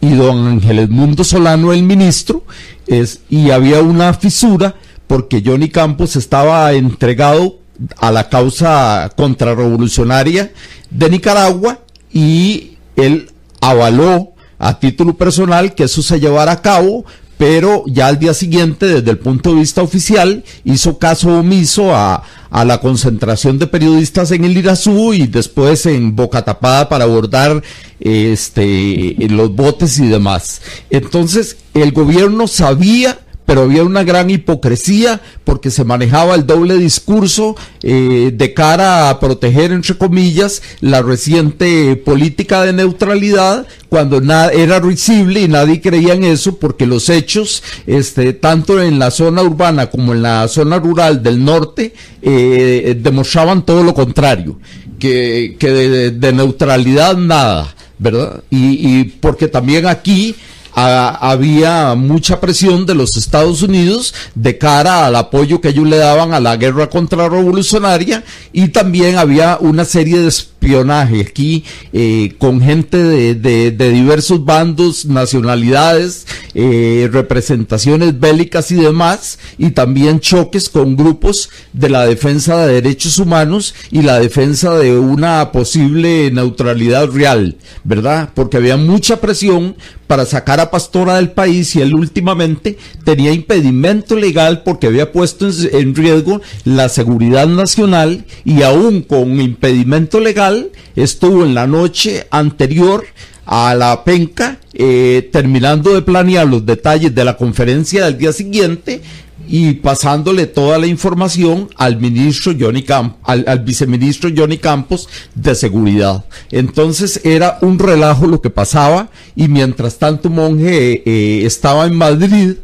[0.00, 2.44] y don Ángel Edmundo Solano el ministro
[2.86, 4.74] es, y había una fisura
[5.06, 7.58] porque Johnny Campos estaba entregado
[7.98, 10.50] a la causa contrarrevolucionaria
[10.90, 13.28] de Nicaragua y él
[13.70, 17.04] avaló a título personal que eso se llevara a cabo,
[17.36, 22.22] pero ya al día siguiente, desde el punto de vista oficial, hizo caso omiso a,
[22.50, 27.62] a la concentración de periodistas en el Irazú y después en Boca Tapada para abordar
[27.98, 30.62] este, los botes y demás.
[30.90, 37.56] Entonces, el gobierno sabía pero había una gran hipocresía porque se manejaba el doble discurso
[37.82, 44.18] eh, de cara a proteger, entre comillas, la reciente política de neutralidad cuando
[44.50, 49.42] era risible y nadie creía en eso porque los hechos, este, tanto en la zona
[49.42, 54.58] urbana como en la zona rural del norte, eh, demostraban todo lo contrario,
[54.98, 58.42] que, que de, neutralidad nada, ¿verdad?
[58.50, 60.34] Y porque también aquí
[60.74, 66.34] había mucha presión de los Estados Unidos de cara al apoyo que ellos le daban
[66.34, 72.96] a la guerra contrarrevolucionaria y también había una serie de espionaje aquí eh, con gente
[72.96, 81.90] de, diversos bandos, nacionalidades, eh, representaciones bélicas y demás, y también choques con grupos de
[81.90, 88.30] la defensa de derechos humanos y la defensa de una posible neutralidad real, ¿verdad?
[88.34, 89.76] Porque había mucha presión
[90.06, 95.48] para sacar a Pastora del país y él últimamente tenía impedimento legal porque había puesto
[95.72, 103.04] en, riesgo la seguridad nacional y aún con impedimento legal estuvo en la noche anterior
[103.46, 109.02] a la penca, eh, terminando de planear los detalles de la conferencia del día siguiente
[109.48, 116.24] y pasándole toda la información al ministro Johnny Camp, al, viceministro Johnny Campos de seguridad.
[116.50, 122.54] Entonces era un relajo lo que pasaba y mientras tanto Monje eh, estaba en Madrid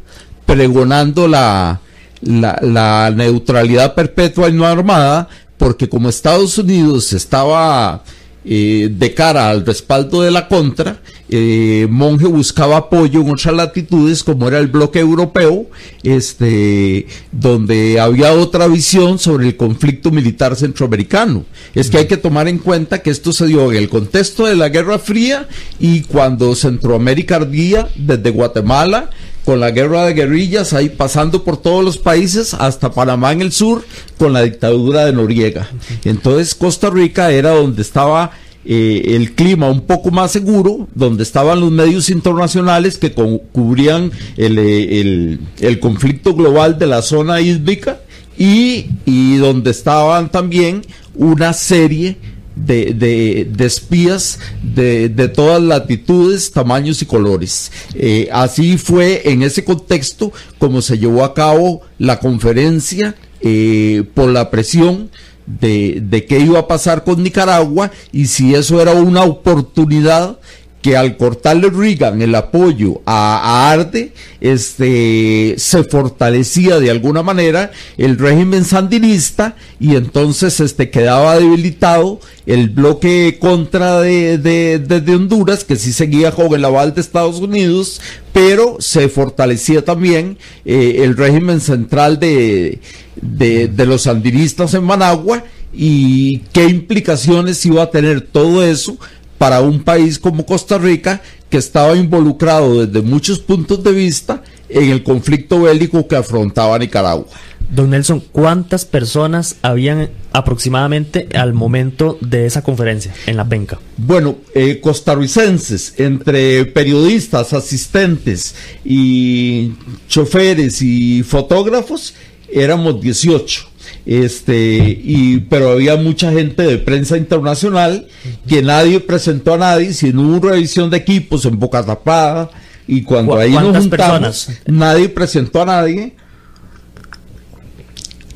[0.46, 1.80] pregonando la,
[2.22, 8.02] la, la neutralidad perpetua y no armada porque como Estados Unidos estaba
[8.44, 14.24] eh, de cara al respaldo de la contra, eh, Monge buscaba apoyo en otras latitudes,
[14.24, 15.66] como era el bloque europeo,
[16.02, 21.44] este, donde había otra visión sobre el conflicto militar centroamericano.
[21.74, 24.56] Es que hay que tomar en cuenta que esto se dio en el contexto de
[24.56, 25.46] la Guerra Fría
[25.78, 29.10] y cuando Centroamérica ardía desde Guatemala,
[29.50, 33.50] con la guerra de guerrillas, ahí pasando por todos los países, hasta Panamá en el
[33.50, 33.84] sur,
[34.16, 35.68] con la dictadura de Noriega.
[36.04, 38.30] Entonces Costa Rica era donde estaba
[38.64, 45.00] eh, el clima un poco más seguro, donde estaban los medios internacionales que cubrían eh,
[45.00, 47.98] el, el, conflicto global de la zona ísmica
[48.38, 50.82] y, y donde estaban también
[51.16, 52.18] una serie
[52.66, 57.70] de, de, espías de, de, todas latitudes, tamaños y colores.
[57.94, 64.30] Eh, así fue en ese contexto como se llevó a cabo la conferencia eh, por
[64.30, 65.10] la presión
[65.46, 70.38] de, de qué iba a pasar con Nicaragua y si eso era una oportunidad
[70.82, 78.16] que al cortarle Reagan el apoyo a, Arde, este, se fortalecía de alguna manera el
[78.16, 85.92] régimen sandinista y entonces este, quedaba debilitado el bloque contra de, de, Honduras, que sí
[85.92, 88.00] seguía con el aval de Estados Unidos,
[88.32, 92.80] pero se fortalecía también eh, el régimen central de,
[93.20, 98.98] de los sandinistas en Managua y qué implicaciones iba a tener todo eso
[99.40, 104.90] para un país como Costa Rica que estaba involucrado desde muchos puntos de vista en
[104.90, 107.24] el conflicto bélico que afrontaba Nicaragua.
[107.70, 113.78] Don Nelson, ¿cuántas personas habían aproximadamente al momento de esa conferencia en la penca?
[113.96, 119.72] Bueno, eh, costarricenses, entre periodistas, asistentes y
[120.06, 122.12] choferes y fotógrafos,
[122.52, 123.69] éramos 18
[124.06, 128.06] este, y, pero había mucha gente de prensa internacional
[128.48, 132.50] que nadie presentó a nadie, sino hubo revisión de equipos en Boca Tapada,
[132.86, 134.50] y cuando ahí nos juntamos, personas?
[134.66, 136.16] nadie presentó a nadie.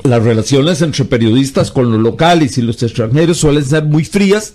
[0.03, 4.53] Las relaciones entre periodistas con los locales y los extranjeros suelen ser muy frías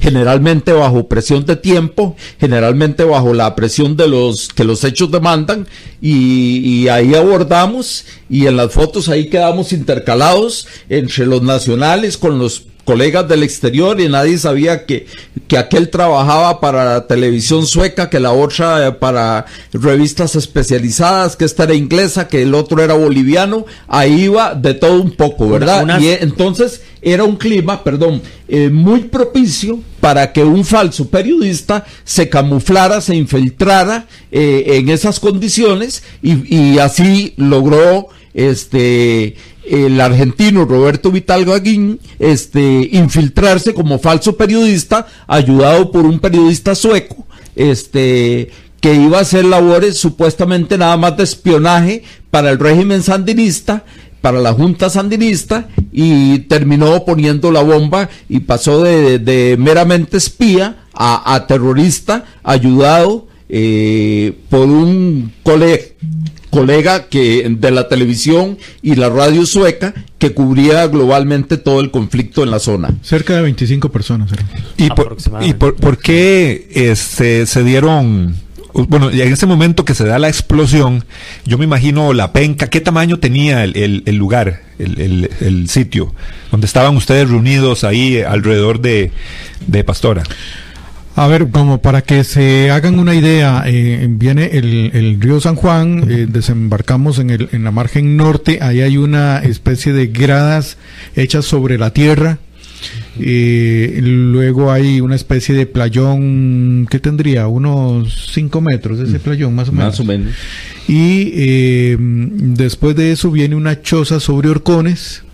[0.00, 5.66] generalmente bajo presión de tiempo, generalmente bajo la presión de los que los hechos demandan
[6.00, 12.64] y, ahí abordamos y en las fotos ahí quedamos intercalados entre los nacionales con los
[12.88, 15.04] colegas del exterior y nadie sabía que,
[15.46, 21.44] que aquel trabajaba para la televisión sueca, que la otra eh, para revistas especializadas, que
[21.44, 26.00] esta era inglesa, que el otro era boliviano, ahí iba de todo un poco, ¿verdad?
[26.00, 31.84] Y eh, entonces era un clima, perdón, eh, muy propicio para que un falso periodista
[32.04, 39.36] se camuflara, se infiltrara en esas condiciones y, y así logró este
[39.70, 47.26] el argentino Roberto Vital Gaguín este, infiltrarse como falso periodista, ayudado por un periodista sueco,
[47.56, 48.50] este,
[48.80, 53.84] que iba a hacer labores supuestamente nada más de espionaje para el régimen sandinista,
[54.20, 61.44] para la Junta Sandinista, y terminó poniendo la bomba y pasó de, meramente espía a,
[61.46, 65.84] terrorista, ayudado eh, por un colega
[66.50, 72.42] colega que de la televisión y la radio sueca que cubría globalmente todo el conflicto
[72.42, 72.94] en la zona.
[73.02, 74.30] Cerca de 25 personas.
[74.76, 78.34] ¿Y, por, y por, qué este, se dieron
[78.72, 81.04] bueno, en ese momento que se da la explosión,
[81.44, 86.14] yo me imagino la penca, ¿qué tamaño tenía el, el, lugar, el, el, sitio,
[86.50, 89.10] donde estaban ustedes reunidos ahí alrededor de,
[89.66, 90.22] de Pastora?
[91.18, 96.04] A ver, como para que se hagan una idea, eh, viene el, río San Juan,
[96.08, 100.76] eh, desembarcamos en, el, en la margen norte, ahí hay una especie de gradas
[101.16, 102.38] hechas sobre la tierra,
[103.18, 107.48] eh, luego hay una especie de playón, ¿qué tendría?
[107.48, 109.86] Unos 5 metros de ese playón, más o menos.
[109.88, 110.34] Más o menos.
[110.86, 111.96] Y
[112.54, 115.24] después de eso viene una choza sobre horcones,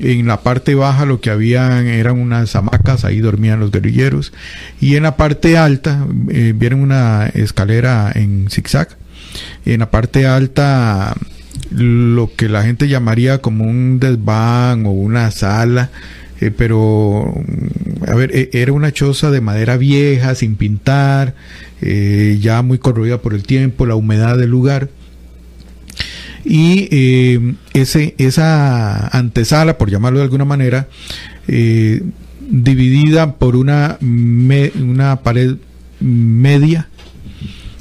[0.00, 4.32] en la parte baja lo que habían eran unas hamacas, ahí dormían los guerrilleros.
[4.80, 8.88] Y en la parte alta eh, vieron una escalera en zigzag.
[9.64, 11.14] En la parte alta
[11.70, 15.90] lo que la gente llamaría como un desván o una sala.
[16.40, 17.34] Eh, pero,
[18.08, 21.34] a ver, e, era una choza de madera vieja, sin pintar,
[21.82, 24.88] eh, ya muy corroída por el tiempo, la humedad del lugar
[26.44, 30.88] y eh, ese, esa antesala, por llamarlo de alguna manera,
[31.48, 32.02] eh,
[32.40, 35.56] dividida por una, una pared
[36.00, 36.88] media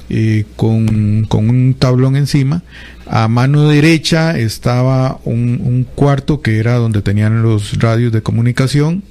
[0.10, 2.64] eh, con, con, un tablón encima.
[3.07, 9.03] A mano derecha estaba un, cuarto que era donde tenían los radios de comunicación.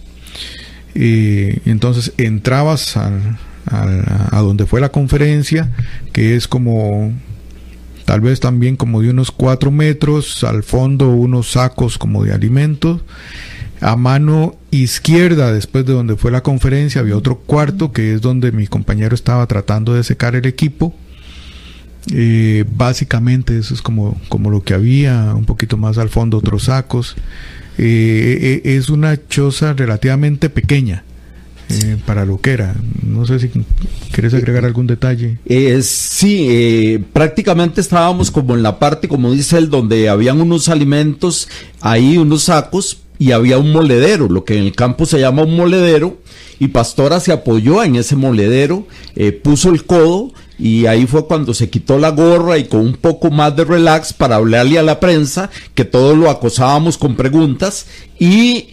[0.95, 5.71] entonces entrabas al, a donde fue la conferencia,
[6.13, 7.13] que es como
[8.09, 13.03] tal vez también como de unos cuatro metros, al fondo unos sacos como de alimentos.
[13.83, 18.51] A mano izquierda, después de donde fue la conferencia, había otro cuarto que es donde
[18.51, 20.95] mi compañero estaba tratando de secar el equipo.
[22.11, 26.63] Eh, básicamente eso es como, como lo que había, un poquito más al fondo otros
[26.63, 27.15] sacos.
[27.77, 31.05] Eh, eh, es una choza relativamente pequeña.
[31.71, 32.75] Eh, para lo que era.
[33.03, 33.51] No sé si
[34.13, 35.39] quieres agregar algún detalle.
[35.45, 40.69] Eh, sí, eh, prácticamente estábamos como en la parte, como dice él, donde habían unos
[40.69, 41.49] alimentos,
[41.81, 45.57] ahí unos sacos y había un moledero, lo que en el campo se llama un
[45.57, 46.19] moledero,
[46.61, 51.55] y Pastora se apoyó en ese moledero, eh, puso el codo y ahí fue cuando
[51.55, 55.01] se quitó la gorra y con un poco más de relax para hablarle a la
[55.01, 57.87] prensa, que todos lo acosábamos con preguntas
[58.19, 58.69] y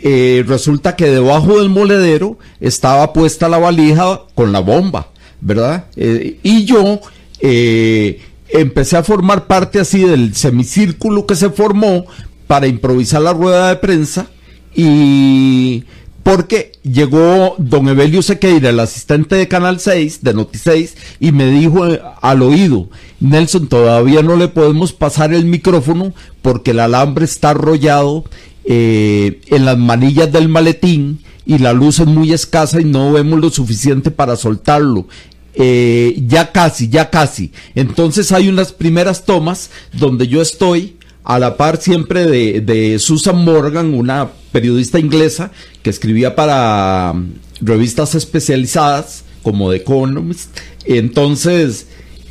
[0.00, 5.08] eh, resulta que debajo del moledero estaba puesta la valija con la bomba,
[5.40, 5.86] ¿verdad?
[5.96, 7.00] Eh, y yo
[7.40, 12.06] eh, empecé a formar parte así del semicírculo que se formó
[12.46, 14.28] para improvisar la rueda de prensa
[14.74, 15.84] y
[16.22, 21.46] porque llegó don Evelio Sequeira, el asistente de Canal 6, de Noti 6, y me
[21.46, 21.84] dijo
[22.20, 28.24] al oído, Nelson, todavía no le podemos pasar el micrófono porque el alambre está arrollado
[28.70, 33.40] eh, en las manillas del maletín y la luz es muy escasa y no vemos
[33.40, 35.08] lo suficiente para soltarlo.
[35.54, 37.50] Eh, ya casi, ya casi.
[37.74, 43.42] Entonces hay unas primeras tomas donde yo estoy a la par siempre de, de Susan
[43.42, 45.50] Morgan, una periodista inglesa
[45.82, 50.58] que escribía para um, revistas especializadas como The Economist.
[50.84, 51.86] Entonces,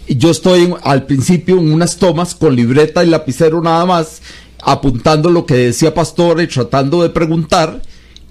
[0.08, 4.22] yo estoy al principio en unas tomas con libreta y lapicero nada más
[4.62, 7.82] apuntando lo que decía Pastor y tratando de preguntar,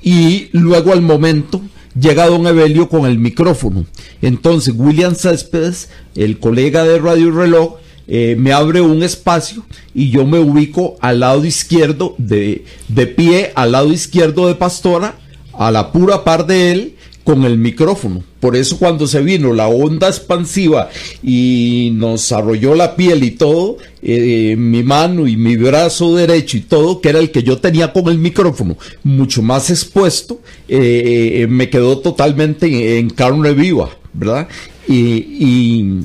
[0.02, 1.60] y luego al momento
[1.98, 3.86] llega don Evelio con el micrófono.
[4.22, 7.76] Entonces William Céspedes, el colega de Radio Reloj,
[8.08, 13.52] eh, me abre un espacio y yo me ubico al lado izquierdo, de, de pie
[13.54, 15.16] al lado izquierdo de Pastora,
[15.52, 16.95] a la pura par de él,
[17.26, 18.22] con el micrófono.
[18.38, 20.90] Por eso cuando se vino la onda expansiva
[21.24, 26.60] y nos arrolló la piel y todo, eh, mi mano y mi brazo derecho y
[26.60, 31.46] todo, que era el que yo tenía con el micrófono, mucho más expuesto, eh, eh,
[31.48, 34.46] me quedó totalmente en, carne viva, ¿verdad?
[34.88, 36.02] y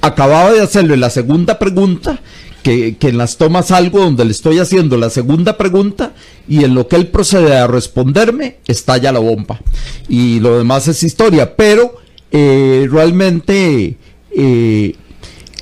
[0.00, 2.18] acababa de hacerle la segunda pregunta
[2.66, 6.14] que, en las tomas algo donde le estoy haciendo la segunda pregunta
[6.48, 9.60] y en lo que él procede a responderme, estalla la bomba.
[10.08, 11.94] Y lo demás es historia, pero
[12.32, 13.96] eh, realmente
[14.36, 14.96] eh,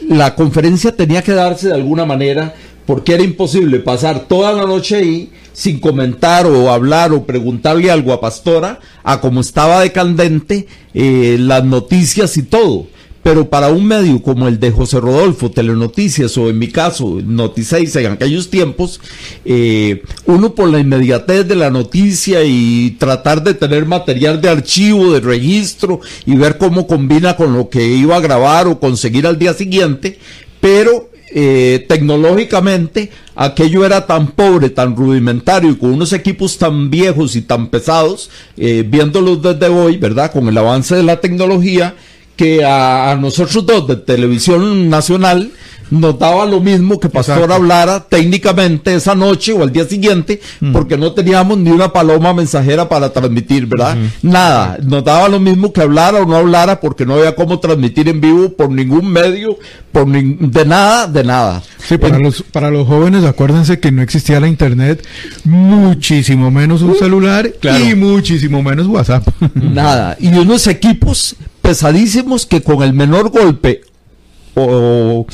[0.08, 2.54] la conferencia tenía que darse de alguna manera
[2.86, 8.14] porque era imposible pasar toda la noche ahí sin comentar o hablar o preguntarle algo
[8.14, 12.86] a Pastora, a cómo estaba de candente eh, las noticias y todo
[13.24, 17.96] pero para un medio como el de José Rodolfo, Telenoticias o en mi caso, Noticeis
[17.96, 19.00] en aquellos tiempos,
[19.46, 25.14] eh, uno por la inmediatez de la noticia y tratar de tener material de archivo,
[25.14, 29.38] de registro y ver cómo combina con lo que iba a grabar o conseguir al
[29.38, 30.18] día siguiente,
[30.60, 37.36] pero eh, tecnológicamente aquello era tan pobre, tan rudimentario y con unos equipos tan viejos
[37.36, 40.30] y tan pesados, eh, viéndolos desde hoy, ¿verdad?
[40.30, 41.96] Con el avance de la tecnología,
[42.36, 45.50] que a, nosotros dos de televisión nacional
[45.90, 50.72] nos daba lo mismo que Pastor hablara técnicamente esa noche o al día siguiente, mm.
[50.72, 53.96] porque no teníamos ni una paloma mensajera para transmitir, ¿verdad?
[54.22, 58.08] Nada, nos daba lo mismo que hablara o no hablara, porque no había cómo transmitir
[58.08, 59.58] en vivo por ningún medio,
[59.92, 61.62] por de nada, de nada.
[61.86, 65.06] Sí, para, los, para los jóvenes, acuérdense que no existía la internet,
[65.44, 69.28] muchísimo menos un uh, celular y muchísimo menos WhatsApp.
[69.54, 73.80] Nada, y unos equipos pesadísimos que con el menor golpe
[74.54, 75.26] o,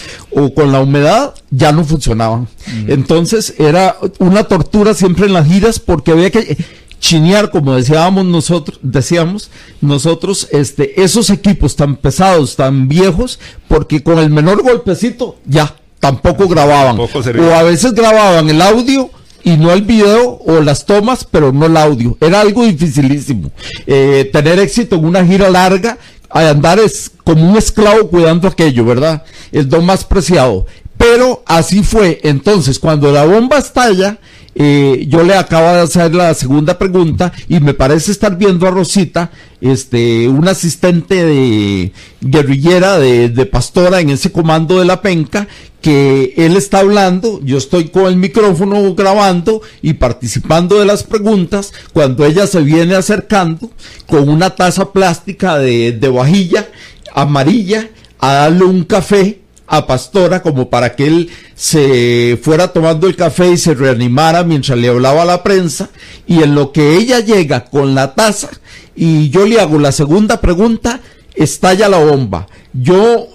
[0.54, 2.46] con la humedad ya no funcionaban.
[2.86, 6.56] Entonces era una tortura siempre en las giras porque había que
[7.00, 9.50] chinear, como decíamos nosotros, decíamos
[9.80, 16.46] nosotros, este, esos equipos tan pesados, tan viejos, porque con el menor golpecito ya tampoco
[16.46, 16.96] grababan.
[17.00, 19.10] o a veces grababan el audio
[19.42, 22.16] y no el video o las tomas, pero no el audio.
[22.20, 23.50] Era algo dificilísimo.
[23.86, 25.98] Eh, tener éxito en una gira larga
[26.30, 29.24] a andar es como un esclavo cuidando aquello, ¿verdad?
[29.52, 30.66] El don más preciado.
[30.96, 32.20] Pero así fue.
[32.22, 34.18] Entonces, cuando la bomba estalla,
[34.62, 38.70] eh, yo le acabo de hacer la segunda pregunta y me parece estar viendo a
[38.70, 39.30] Rosita,
[39.62, 45.48] este, un asistente de guerrillera de, pastora en ese comando de la penca,
[45.80, 51.72] que él está hablando, yo estoy con el micrófono grabando y participando de las preguntas,
[51.94, 53.70] cuando ella se viene acercando
[54.06, 56.68] con una taza plástica de, de vajilla
[57.14, 57.88] amarilla
[58.18, 59.39] a darle un café
[59.72, 64.76] a Pastora como para que él se fuera tomando el café y se reanimara mientras
[64.76, 65.90] le hablaba a la prensa
[66.26, 68.50] y en lo que ella llega con la taza
[68.96, 71.00] y yo le hago la segunda pregunta,
[71.36, 72.48] estalla la bomba.
[72.72, 73.28] Yo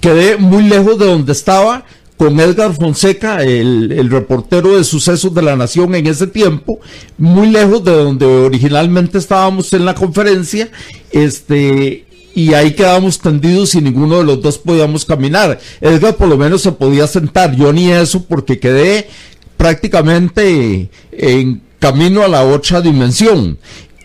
[0.00, 1.84] quedé muy lejos de donde estaba
[2.16, 6.80] con Edgar Fonseca, el, el, reportero de sucesos de la Nación en ese tiempo,
[7.18, 10.68] muy lejos de donde originalmente estábamos en la conferencia,
[11.12, 12.05] este,
[12.36, 15.58] y ahí quedábamos tendidos y ninguno de los dos podíamos caminar.
[15.80, 19.08] Edgar por lo menos se podía sentar, yo ni eso porque quedé
[19.56, 23.56] prácticamente en camino a la otra dimensión.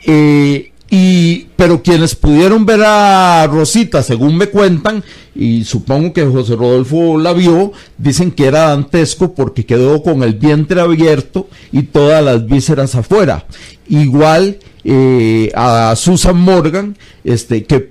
[0.05, 5.03] Eh, y, pero quienes pudieron ver a Rosita, según me cuentan,
[5.35, 10.35] y supongo que José Rodolfo la vio, dicen que era dantesco porque quedó con el
[10.35, 13.45] vientre abierto y todas las vísceras afuera.
[13.89, 17.90] Igual eh, a Susan Morgan, este, que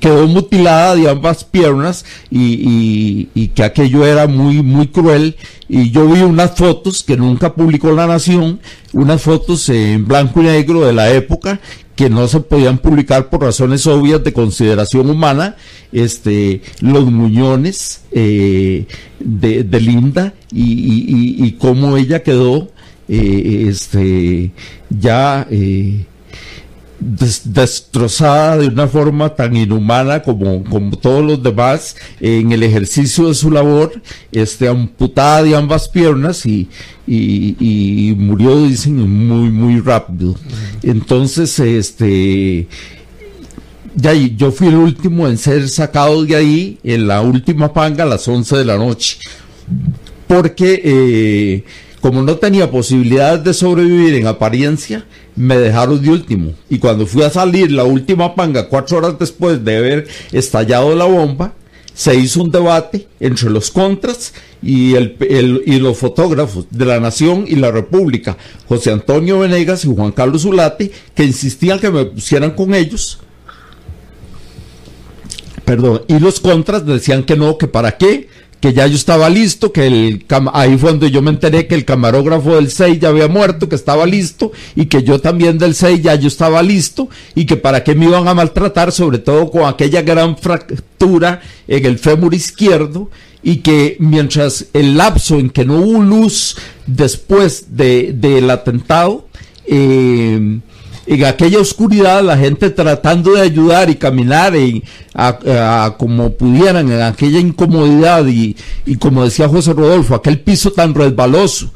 [0.00, 5.36] quedó mutilada de ambas piernas y, que aquello era muy, muy cruel.
[5.68, 8.60] Y yo vi unas fotos que nunca publicó La Nación,
[8.92, 11.60] unas fotos en blanco y negro de la época
[11.96, 15.56] que no se podían publicar por razones obvias de consideración humana,
[15.92, 18.86] este, los muñones eh,
[19.20, 22.70] de, Linda y, y, cómo ella quedó
[23.08, 24.52] eh, este,
[24.88, 26.06] ya eh,
[27.44, 33.34] destrozada de una forma tan inhumana como, como todos los demás en el ejercicio de
[33.34, 33.92] su labor,
[34.30, 36.68] este, amputada de ambas piernas y,
[37.06, 40.34] y, murió, dicen, muy, muy rápido.
[40.82, 42.68] Entonces, este,
[43.94, 48.06] ya yo fui el último en ser sacado de ahí en la última panga a
[48.06, 49.18] las 11 de la noche
[50.32, 51.64] porque eh,
[52.02, 56.52] como no tenía posibilidades de sobrevivir en apariencia, me dejaron de último.
[56.68, 61.04] Y cuando fui a salir la última panga, cuatro horas después de haber estallado la
[61.04, 61.54] bomba,
[61.94, 65.16] se hizo un debate entre los contras y, el,
[65.64, 68.36] y los fotógrafos de la Nación y la República,
[68.66, 73.20] José Antonio Venegas y Juan Carlos Zulate, que insistían que me pusieran con ellos.
[75.64, 78.28] Perdón, y los contras decían que no, que para qué,
[78.62, 81.84] que ya yo estaba listo, que el ahí fue donde yo me enteré que el
[81.84, 86.00] camarógrafo del 6 ya había muerto, que estaba listo, y que yo también del 6
[86.00, 89.64] ya yo estaba listo, y que para qué me iban a maltratar, sobre todo con
[89.64, 93.10] aquella gran fractura en el fémur izquierdo,
[93.42, 96.56] y que mientras el lapso en que no hubo luz
[96.86, 99.26] después de, del atentado,
[99.66, 100.60] eh,
[101.06, 104.84] en aquella oscuridad, la gente tratando de ayudar y caminar y
[105.14, 108.56] a, como pudieran en aquella incomodidad y,
[108.98, 111.72] como decía José Rodolfo, aquel piso tan resbaloso,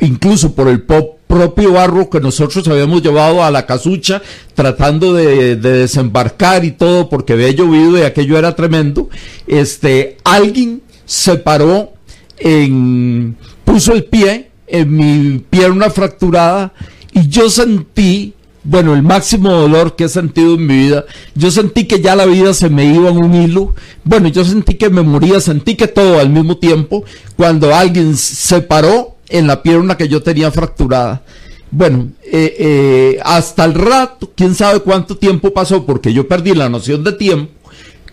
[0.00, 4.20] incluso por el propio barro que nosotros habíamos llevado a la casucha
[4.54, 9.08] tratando de, desembarcar y todo porque había llovido y aquello era tremendo,
[9.46, 11.94] este, alguien se paró
[12.38, 16.74] en, puso el pie en mi pierna fracturada
[17.12, 18.34] y yo sentí
[18.68, 21.04] bueno, el máximo dolor que he sentido en mi vida.
[21.36, 23.74] Yo sentí que ya la vida se me iba en un hilo.
[24.02, 27.04] Bueno, yo sentí que me moría, sentí que todo al mismo tiempo,
[27.36, 31.22] cuando alguien se paró en la pierna que yo tenía fracturada.
[31.70, 36.68] Bueno, eh, eh, hasta el rato, quién sabe cuánto tiempo pasó, porque yo perdí la
[36.68, 37.52] noción de tiempo,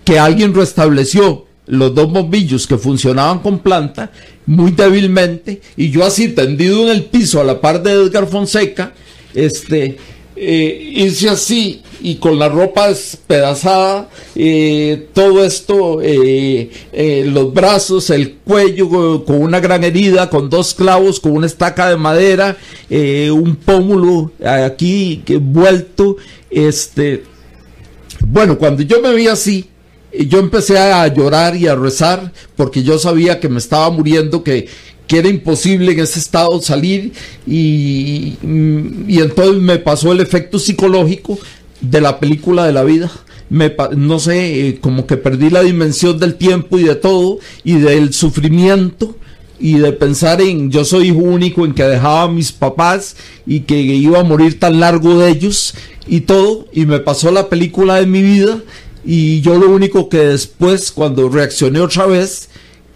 [0.04, 4.12] que alguien restableció los dos bombillos que funcionaban con planta
[4.45, 8.93] muy débilmente, y yo así tendido en el piso a la par de Edgar Fonseca,
[9.34, 9.97] este,
[10.36, 18.09] eh, hice así y con la ropa despedazada, eh, todo esto, eh, eh, los brazos,
[18.09, 22.57] el cuello con una gran herida, con dos clavos, con una estaca de madera,
[22.89, 26.17] un pómulo aquí vuelto,
[26.51, 27.23] este,
[28.27, 29.69] bueno, cuando yo me vi así,
[30.27, 34.67] yo empecé a llorar y a rezar porque yo sabía que me estaba muriendo, que,
[35.08, 37.12] que era imposible en ese estado salir
[37.45, 38.38] y,
[39.08, 41.38] y, entonces me pasó el efecto psicológico
[41.82, 43.12] de la película de la vida.
[43.49, 47.74] Me, no sé, eh, como que perdí la dimensión del tiempo y de todo y
[47.74, 49.16] del sufrimiento
[49.60, 53.62] y de pensar en yo soy hijo único en que dejaba a mis papás y
[53.62, 55.76] que iba a morir tan largo de ellos
[56.08, 58.62] y todo y me pasó la película de mi vida
[59.06, 62.49] y yo lo único que después cuando reaccioné otra vez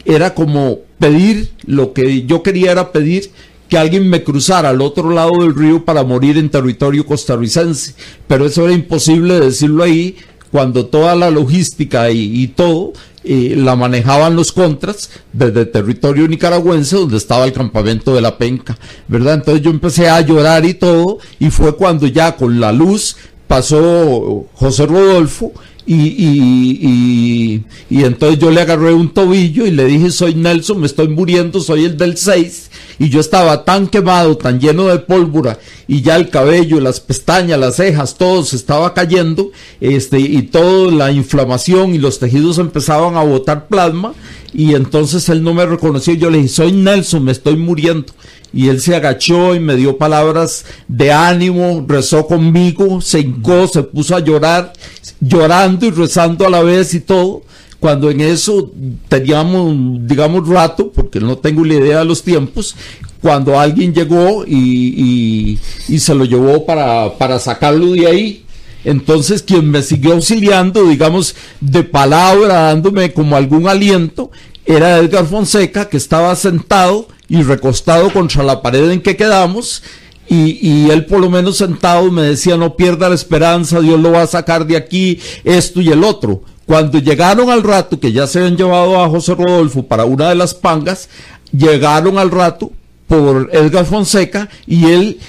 [0.06, 3.32] era como pedir lo que yo quería era pedir
[3.70, 7.96] que alguien me cruzara al otro lado del río para morir en territorio costarricense.
[8.28, 10.16] Pero eso era imposible decirlo ahí
[10.52, 12.94] cuando toda la logística y, todo
[13.24, 18.78] eh, la manejaban los contras desde territorio nicaragüense donde estaba el campamento de la penca,
[19.10, 19.36] ¿verdad?
[19.36, 23.18] Entonces yo empecé a llorar y todo y fue cuando ya con la luz
[23.48, 25.52] pasó José Rodolfo
[25.90, 31.08] y, y, entonces yo le agarré un tobillo y le dije, soy Nelson, me estoy
[31.08, 32.72] muriendo, soy el del 6.
[33.00, 37.60] Y yo estaba tan quemado, tan lleno de pólvora, y ya el cabello, las pestañas,
[37.60, 43.16] las cejas, todo se estaba cayendo, este, y toda la inflamación y los tejidos empezaban
[43.16, 44.14] a botar plasma.
[44.54, 46.14] Y entonces él no me reconoció.
[46.16, 48.12] Yo le dije, soy Nelson, me estoy muriendo
[48.54, 53.84] y él se agachó y me dio palabras de ánimo, rezó conmigo, se hincó, se
[53.84, 54.74] puso a llorar,
[55.20, 57.44] llorando y rezando a la vez y todo.
[57.80, 58.72] Cuando en eso
[59.08, 59.76] teníamos,
[60.08, 62.76] digamos, rato, porque no tengo la idea de los tiempos,
[63.22, 65.60] cuando alguien llegó y,
[66.00, 68.46] se lo llevó para, para sacarlo de ahí,
[68.84, 74.32] entonces quien me siguió auxiliando, digamos, de palabra, dándome como algún aliento,
[74.66, 79.84] era Edgar Fonseca, que estaba sentado y recostado contra la pared en que quedamos.
[80.30, 84.24] Y, él por lo menos sentado me decía, no pierda la esperanza, Dios lo va
[84.24, 86.42] a sacar de aquí, esto y el otro.
[86.66, 90.36] Cuando llegaron al rato, que ya se habían llevado a José Rodolfo para una de
[90.36, 91.08] las pangas,
[91.54, 92.72] llegaron al rato
[93.08, 95.20] por Edgar Fonseca y él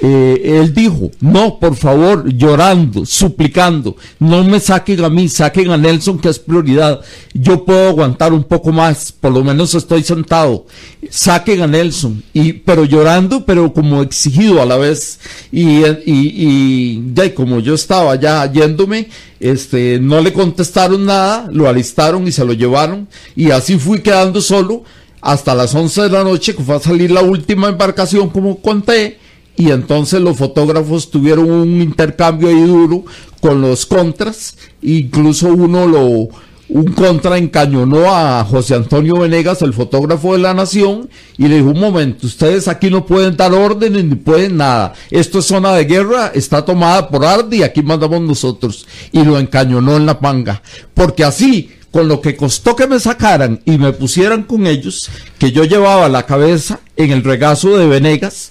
[0.00, 5.76] eh, él dijo, no, por favor, llorando, suplicando, no me saquen a mí, saquen a
[5.76, 7.00] Nelson que es prioridad.
[7.34, 10.66] Yo puedo aguantar un poco más, por lo menos estoy sentado.
[11.10, 15.18] Saquen a Nelson, y, pero llorando, pero como exigido a la vez.
[15.50, 19.08] Y, y, ya, como yo estaba ya yéndome,
[19.40, 23.08] este, no le contestaron nada, lo alistaron y se lo llevaron.
[23.34, 24.84] Y así fui quedando solo
[25.20, 29.18] hasta las 11 de la noche, que fue a salir la última embarcación, como conté
[29.58, 33.04] y entonces los fotógrafos tuvieron un intercambio ahí duro
[33.40, 36.28] con los contras, incluso uno lo
[36.68, 41.70] un contra encañonó a José Antonio Venegas, el fotógrafo de la Nación, y le dijo,
[41.70, 44.92] un momento, ustedes aquí no pueden dar órdenes ni pueden nada.
[45.10, 48.86] Esto es zona de guerra, está tomada por Ardi aquí mandamos nosotros.
[49.12, 50.62] Y lo encañonó en la panga.
[50.92, 55.52] Porque así, con lo que costó que me sacaran y me pusieran con ellos, que
[55.52, 58.50] yo llevaba la cabeza en el regazo de Venegas,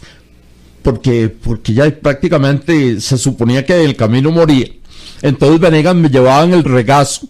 [0.88, 4.70] porque, porque ya prácticamente se suponía que el camino moría.
[5.22, 7.28] Entonces Venegas me llevaba en el regazo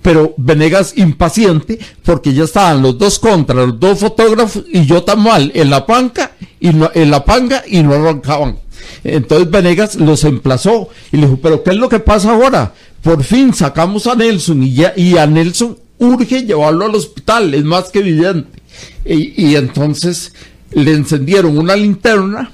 [0.00, 5.24] pero Venegas impaciente porque ya estaban los dos contra los dos fotógrafos y yo tan
[5.24, 8.60] mal en la panca y no, en la panga y no arrancaban.
[9.02, 12.72] Entonces Venegas los emplazó y le dijo, pero ¿qué es lo que pasa ahora?
[13.02, 17.64] Por fin sacamos a Nelson y, ya, y a Nelson urge llevarlo al hospital, es
[17.64, 18.62] más que evidente.
[19.04, 20.32] Y, y entonces
[20.72, 22.52] le encendieron una linterna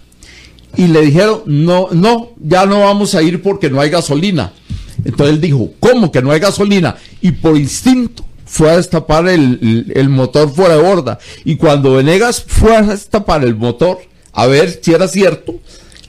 [0.76, 4.52] y le dijeron, no, no, ya no vamos a ir porque no hay gasolina.
[5.04, 6.96] Entonces él dijo, ¿cómo que no hay gasolina?
[7.20, 11.18] Y por instinto fue a destapar el, motor fuera de borda.
[11.44, 13.98] Y cuando Venegas fue a destapar el motor,
[14.32, 15.54] a ver si era cierto,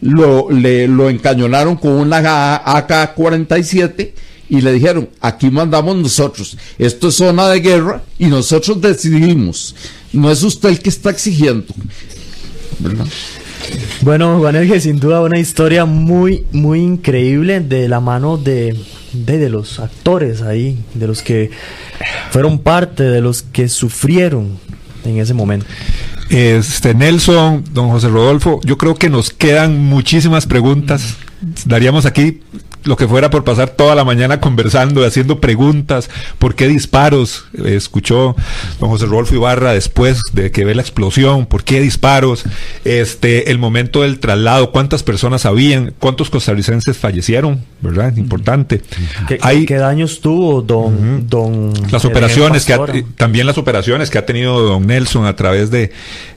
[0.02, 2.18] lo, le, lo encañonaron con una
[2.66, 4.12] AK-47
[4.50, 9.76] y le dijeron, aquí mandamos nosotros, esto es zona de guerra y nosotros decidimos,
[10.14, 11.66] no es usted el que está exigiendo.
[14.02, 18.78] Bueno, Juan sin duda una historia muy, muy increíble de la mano de,
[19.14, 21.50] de, los actores ahí, de los que
[22.32, 24.58] fueron parte, de los que sufrieron
[25.06, 25.66] en ese momento.
[26.30, 31.16] Este Nelson, don José Rodolfo, yo creo que nos quedan muchísimas preguntas.
[31.66, 32.42] Daríamos aquí
[32.84, 36.10] lo que fuera por pasar toda la mañana conversando, haciendo preguntas,
[36.40, 38.36] por qué disparos, escuchó
[38.80, 42.44] don José Rodolfo Ibarra después de que ve la explosión, por qué disparos,
[42.84, 48.16] este, el momento del traslado, cuántas personas habían, cuántos costarricenses fallecieron, ¿verdad?
[48.18, 48.82] Importante.
[49.28, 54.26] ¿Qué, Hay, ¿qué daños tuvo don, don Las operaciones que también las operaciones que ha
[54.26, 55.92] tenido don Nelson a través de,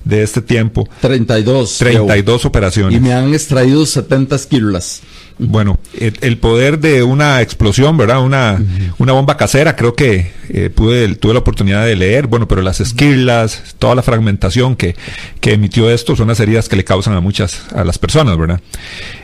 [0.05, 0.89] de este tiempo.
[1.01, 1.79] 32.
[1.79, 2.97] 32 operaciones.
[2.97, 5.03] Y me han extraído 70 kilos.
[5.39, 8.23] Bueno, el, poder de una explosión, ¿verdad?
[8.23, 8.59] Una,
[8.97, 12.81] una bomba casera, creo que eh, pude, tuve la oportunidad de leer, bueno, pero las
[12.81, 14.97] esquirlas, toda la fragmentación que,
[15.41, 18.61] que emitió esto son las heridas que le causan a muchas, a las personas, ¿verdad?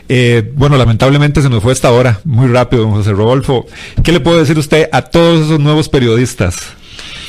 [0.07, 3.65] Eh, bueno, lamentablemente se nos fue esta hora, muy rápido, don José Rodolfo.
[4.03, 6.57] ¿Qué le puedo decir usted a todos esos nuevos periodistas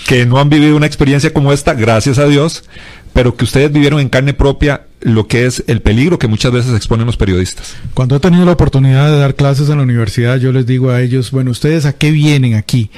[0.06, 2.64] que no han vivido una experiencia como esta, gracias a Dios,
[3.14, 6.74] pero que ustedes vivieron en carne propia lo que es el peligro que muchas veces
[6.74, 7.76] exponen los periodistas.
[7.94, 11.00] Cuando he tenido la oportunidad de dar clases en la universidad, yo les digo a
[11.00, 12.90] ellos, bueno, ¿ustedes a qué vienen aquí?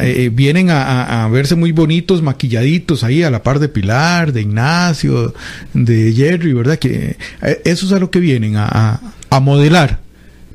[0.00, 5.34] Eh, vienen a, verse muy bonitos, maquilladitos ahí a la par de Pilar, de Ignacio,
[5.74, 6.78] de Jerry, ¿verdad?
[6.78, 9.00] Que eh, eso es a lo que vienen, a,
[9.42, 9.98] modelar.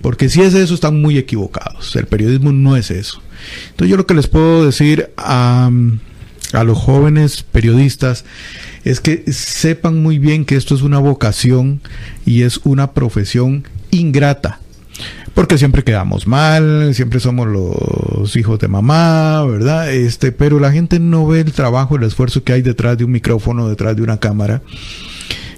[0.02, 1.94] Porque si es eso, están muy equivocados.
[1.98, 3.22] El periodismo no es eso.
[3.72, 5.70] Entonces yo lo que les puedo decir a,
[6.54, 8.24] a los jóvenes periodistas
[8.84, 11.82] es que sepan muy bien que esto es una vocación
[12.26, 14.60] y es una profesión ingrata.
[15.34, 19.94] Porque siempre quedamos mal, siempre somos los hijos de mamá, ¿verdad?
[19.94, 23.12] Este, pero la gente no ve el trabajo, el esfuerzo que hay detrás de un
[23.12, 24.62] micrófono, detrás de una cámara.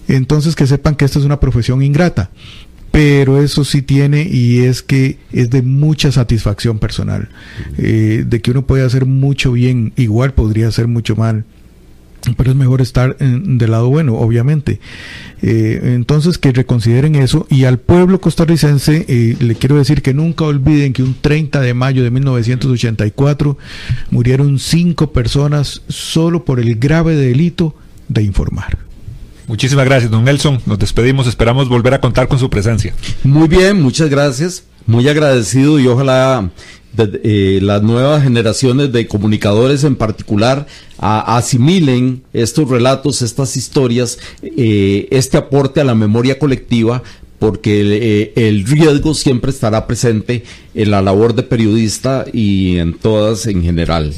[0.08, 2.30] Entonces que sepan que esta es una profesión ingrata
[2.92, 7.30] pero eso sí tiene y es que es de mucha satisfacción personal,
[7.78, 11.46] eh, de que uno puede hacer mucho bien, igual podría hacer mucho mal
[12.38, 14.80] pero es mejor estar en, del lado bueno, obviamente.
[15.42, 17.48] Eh, entonces, que reconsideren eso.
[17.50, 21.74] Y al pueblo costarricense eh, le quiero decir que nunca olviden que un 30 de
[21.74, 23.58] mayo de 1984
[24.10, 27.76] murieron cinco personas solo por el grave delito
[28.08, 28.78] de informar.
[29.48, 30.62] Muchísimas gracias, don Nelson.
[30.66, 31.28] Nos despedimos.
[31.28, 32.94] Esperamos volver a contar con su presencia.
[33.24, 34.64] Muy bien, muchas gracias.
[34.86, 36.50] Muy agradecido y ojalá
[36.98, 40.68] eh, las nuevas generaciones de comunicadores en particular
[40.98, 47.02] asimilen estos relatos, estas historias, eh, este aporte a la memoria colectiva,
[47.40, 50.44] porque eh, el riesgo siempre estará presente
[50.76, 54.14] en la labor de periodista y en todas en general.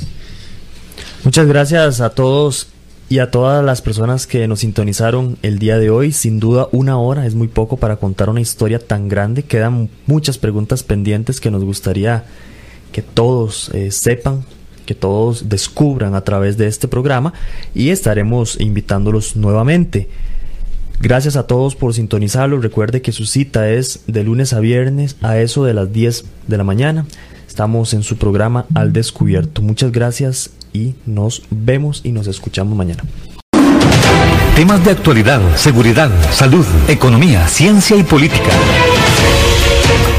[1.24, 2.68] Muchas gracias a todos
[3.08, 6.12] y a todas las personas que nos sintonizaron el día de hoy.
[6.12, 9.44] Sin duda, una hora es muy poco para contar una historia tan grande.
[9.44, 12.26] Quedan muchas preguntas pendientes que nos gustaría
[12.94, 14.46] que todos eh, sepan,
[14.86, 17.34] que todos descubran a través de este programa
[17.76, 20.08] y estaremos invitándolos nuevamente.
[21.02, 22.62] Gracias a todos por sintonizarlo.
[22.62, 26.58] Recuerde que su cita es de lunes a viernes a eso de las 10 de
[26.58, 27.06] la mañana.
[27.46, 29.62] Estamos en su programa Al Descubierto.
[29.62, 33.04] Muchas gracias y nos vemos y nos escuchamos mañana.
[34.56, 38.52] Temas de actualidad, seguridad, salud, economía, ciencia y política.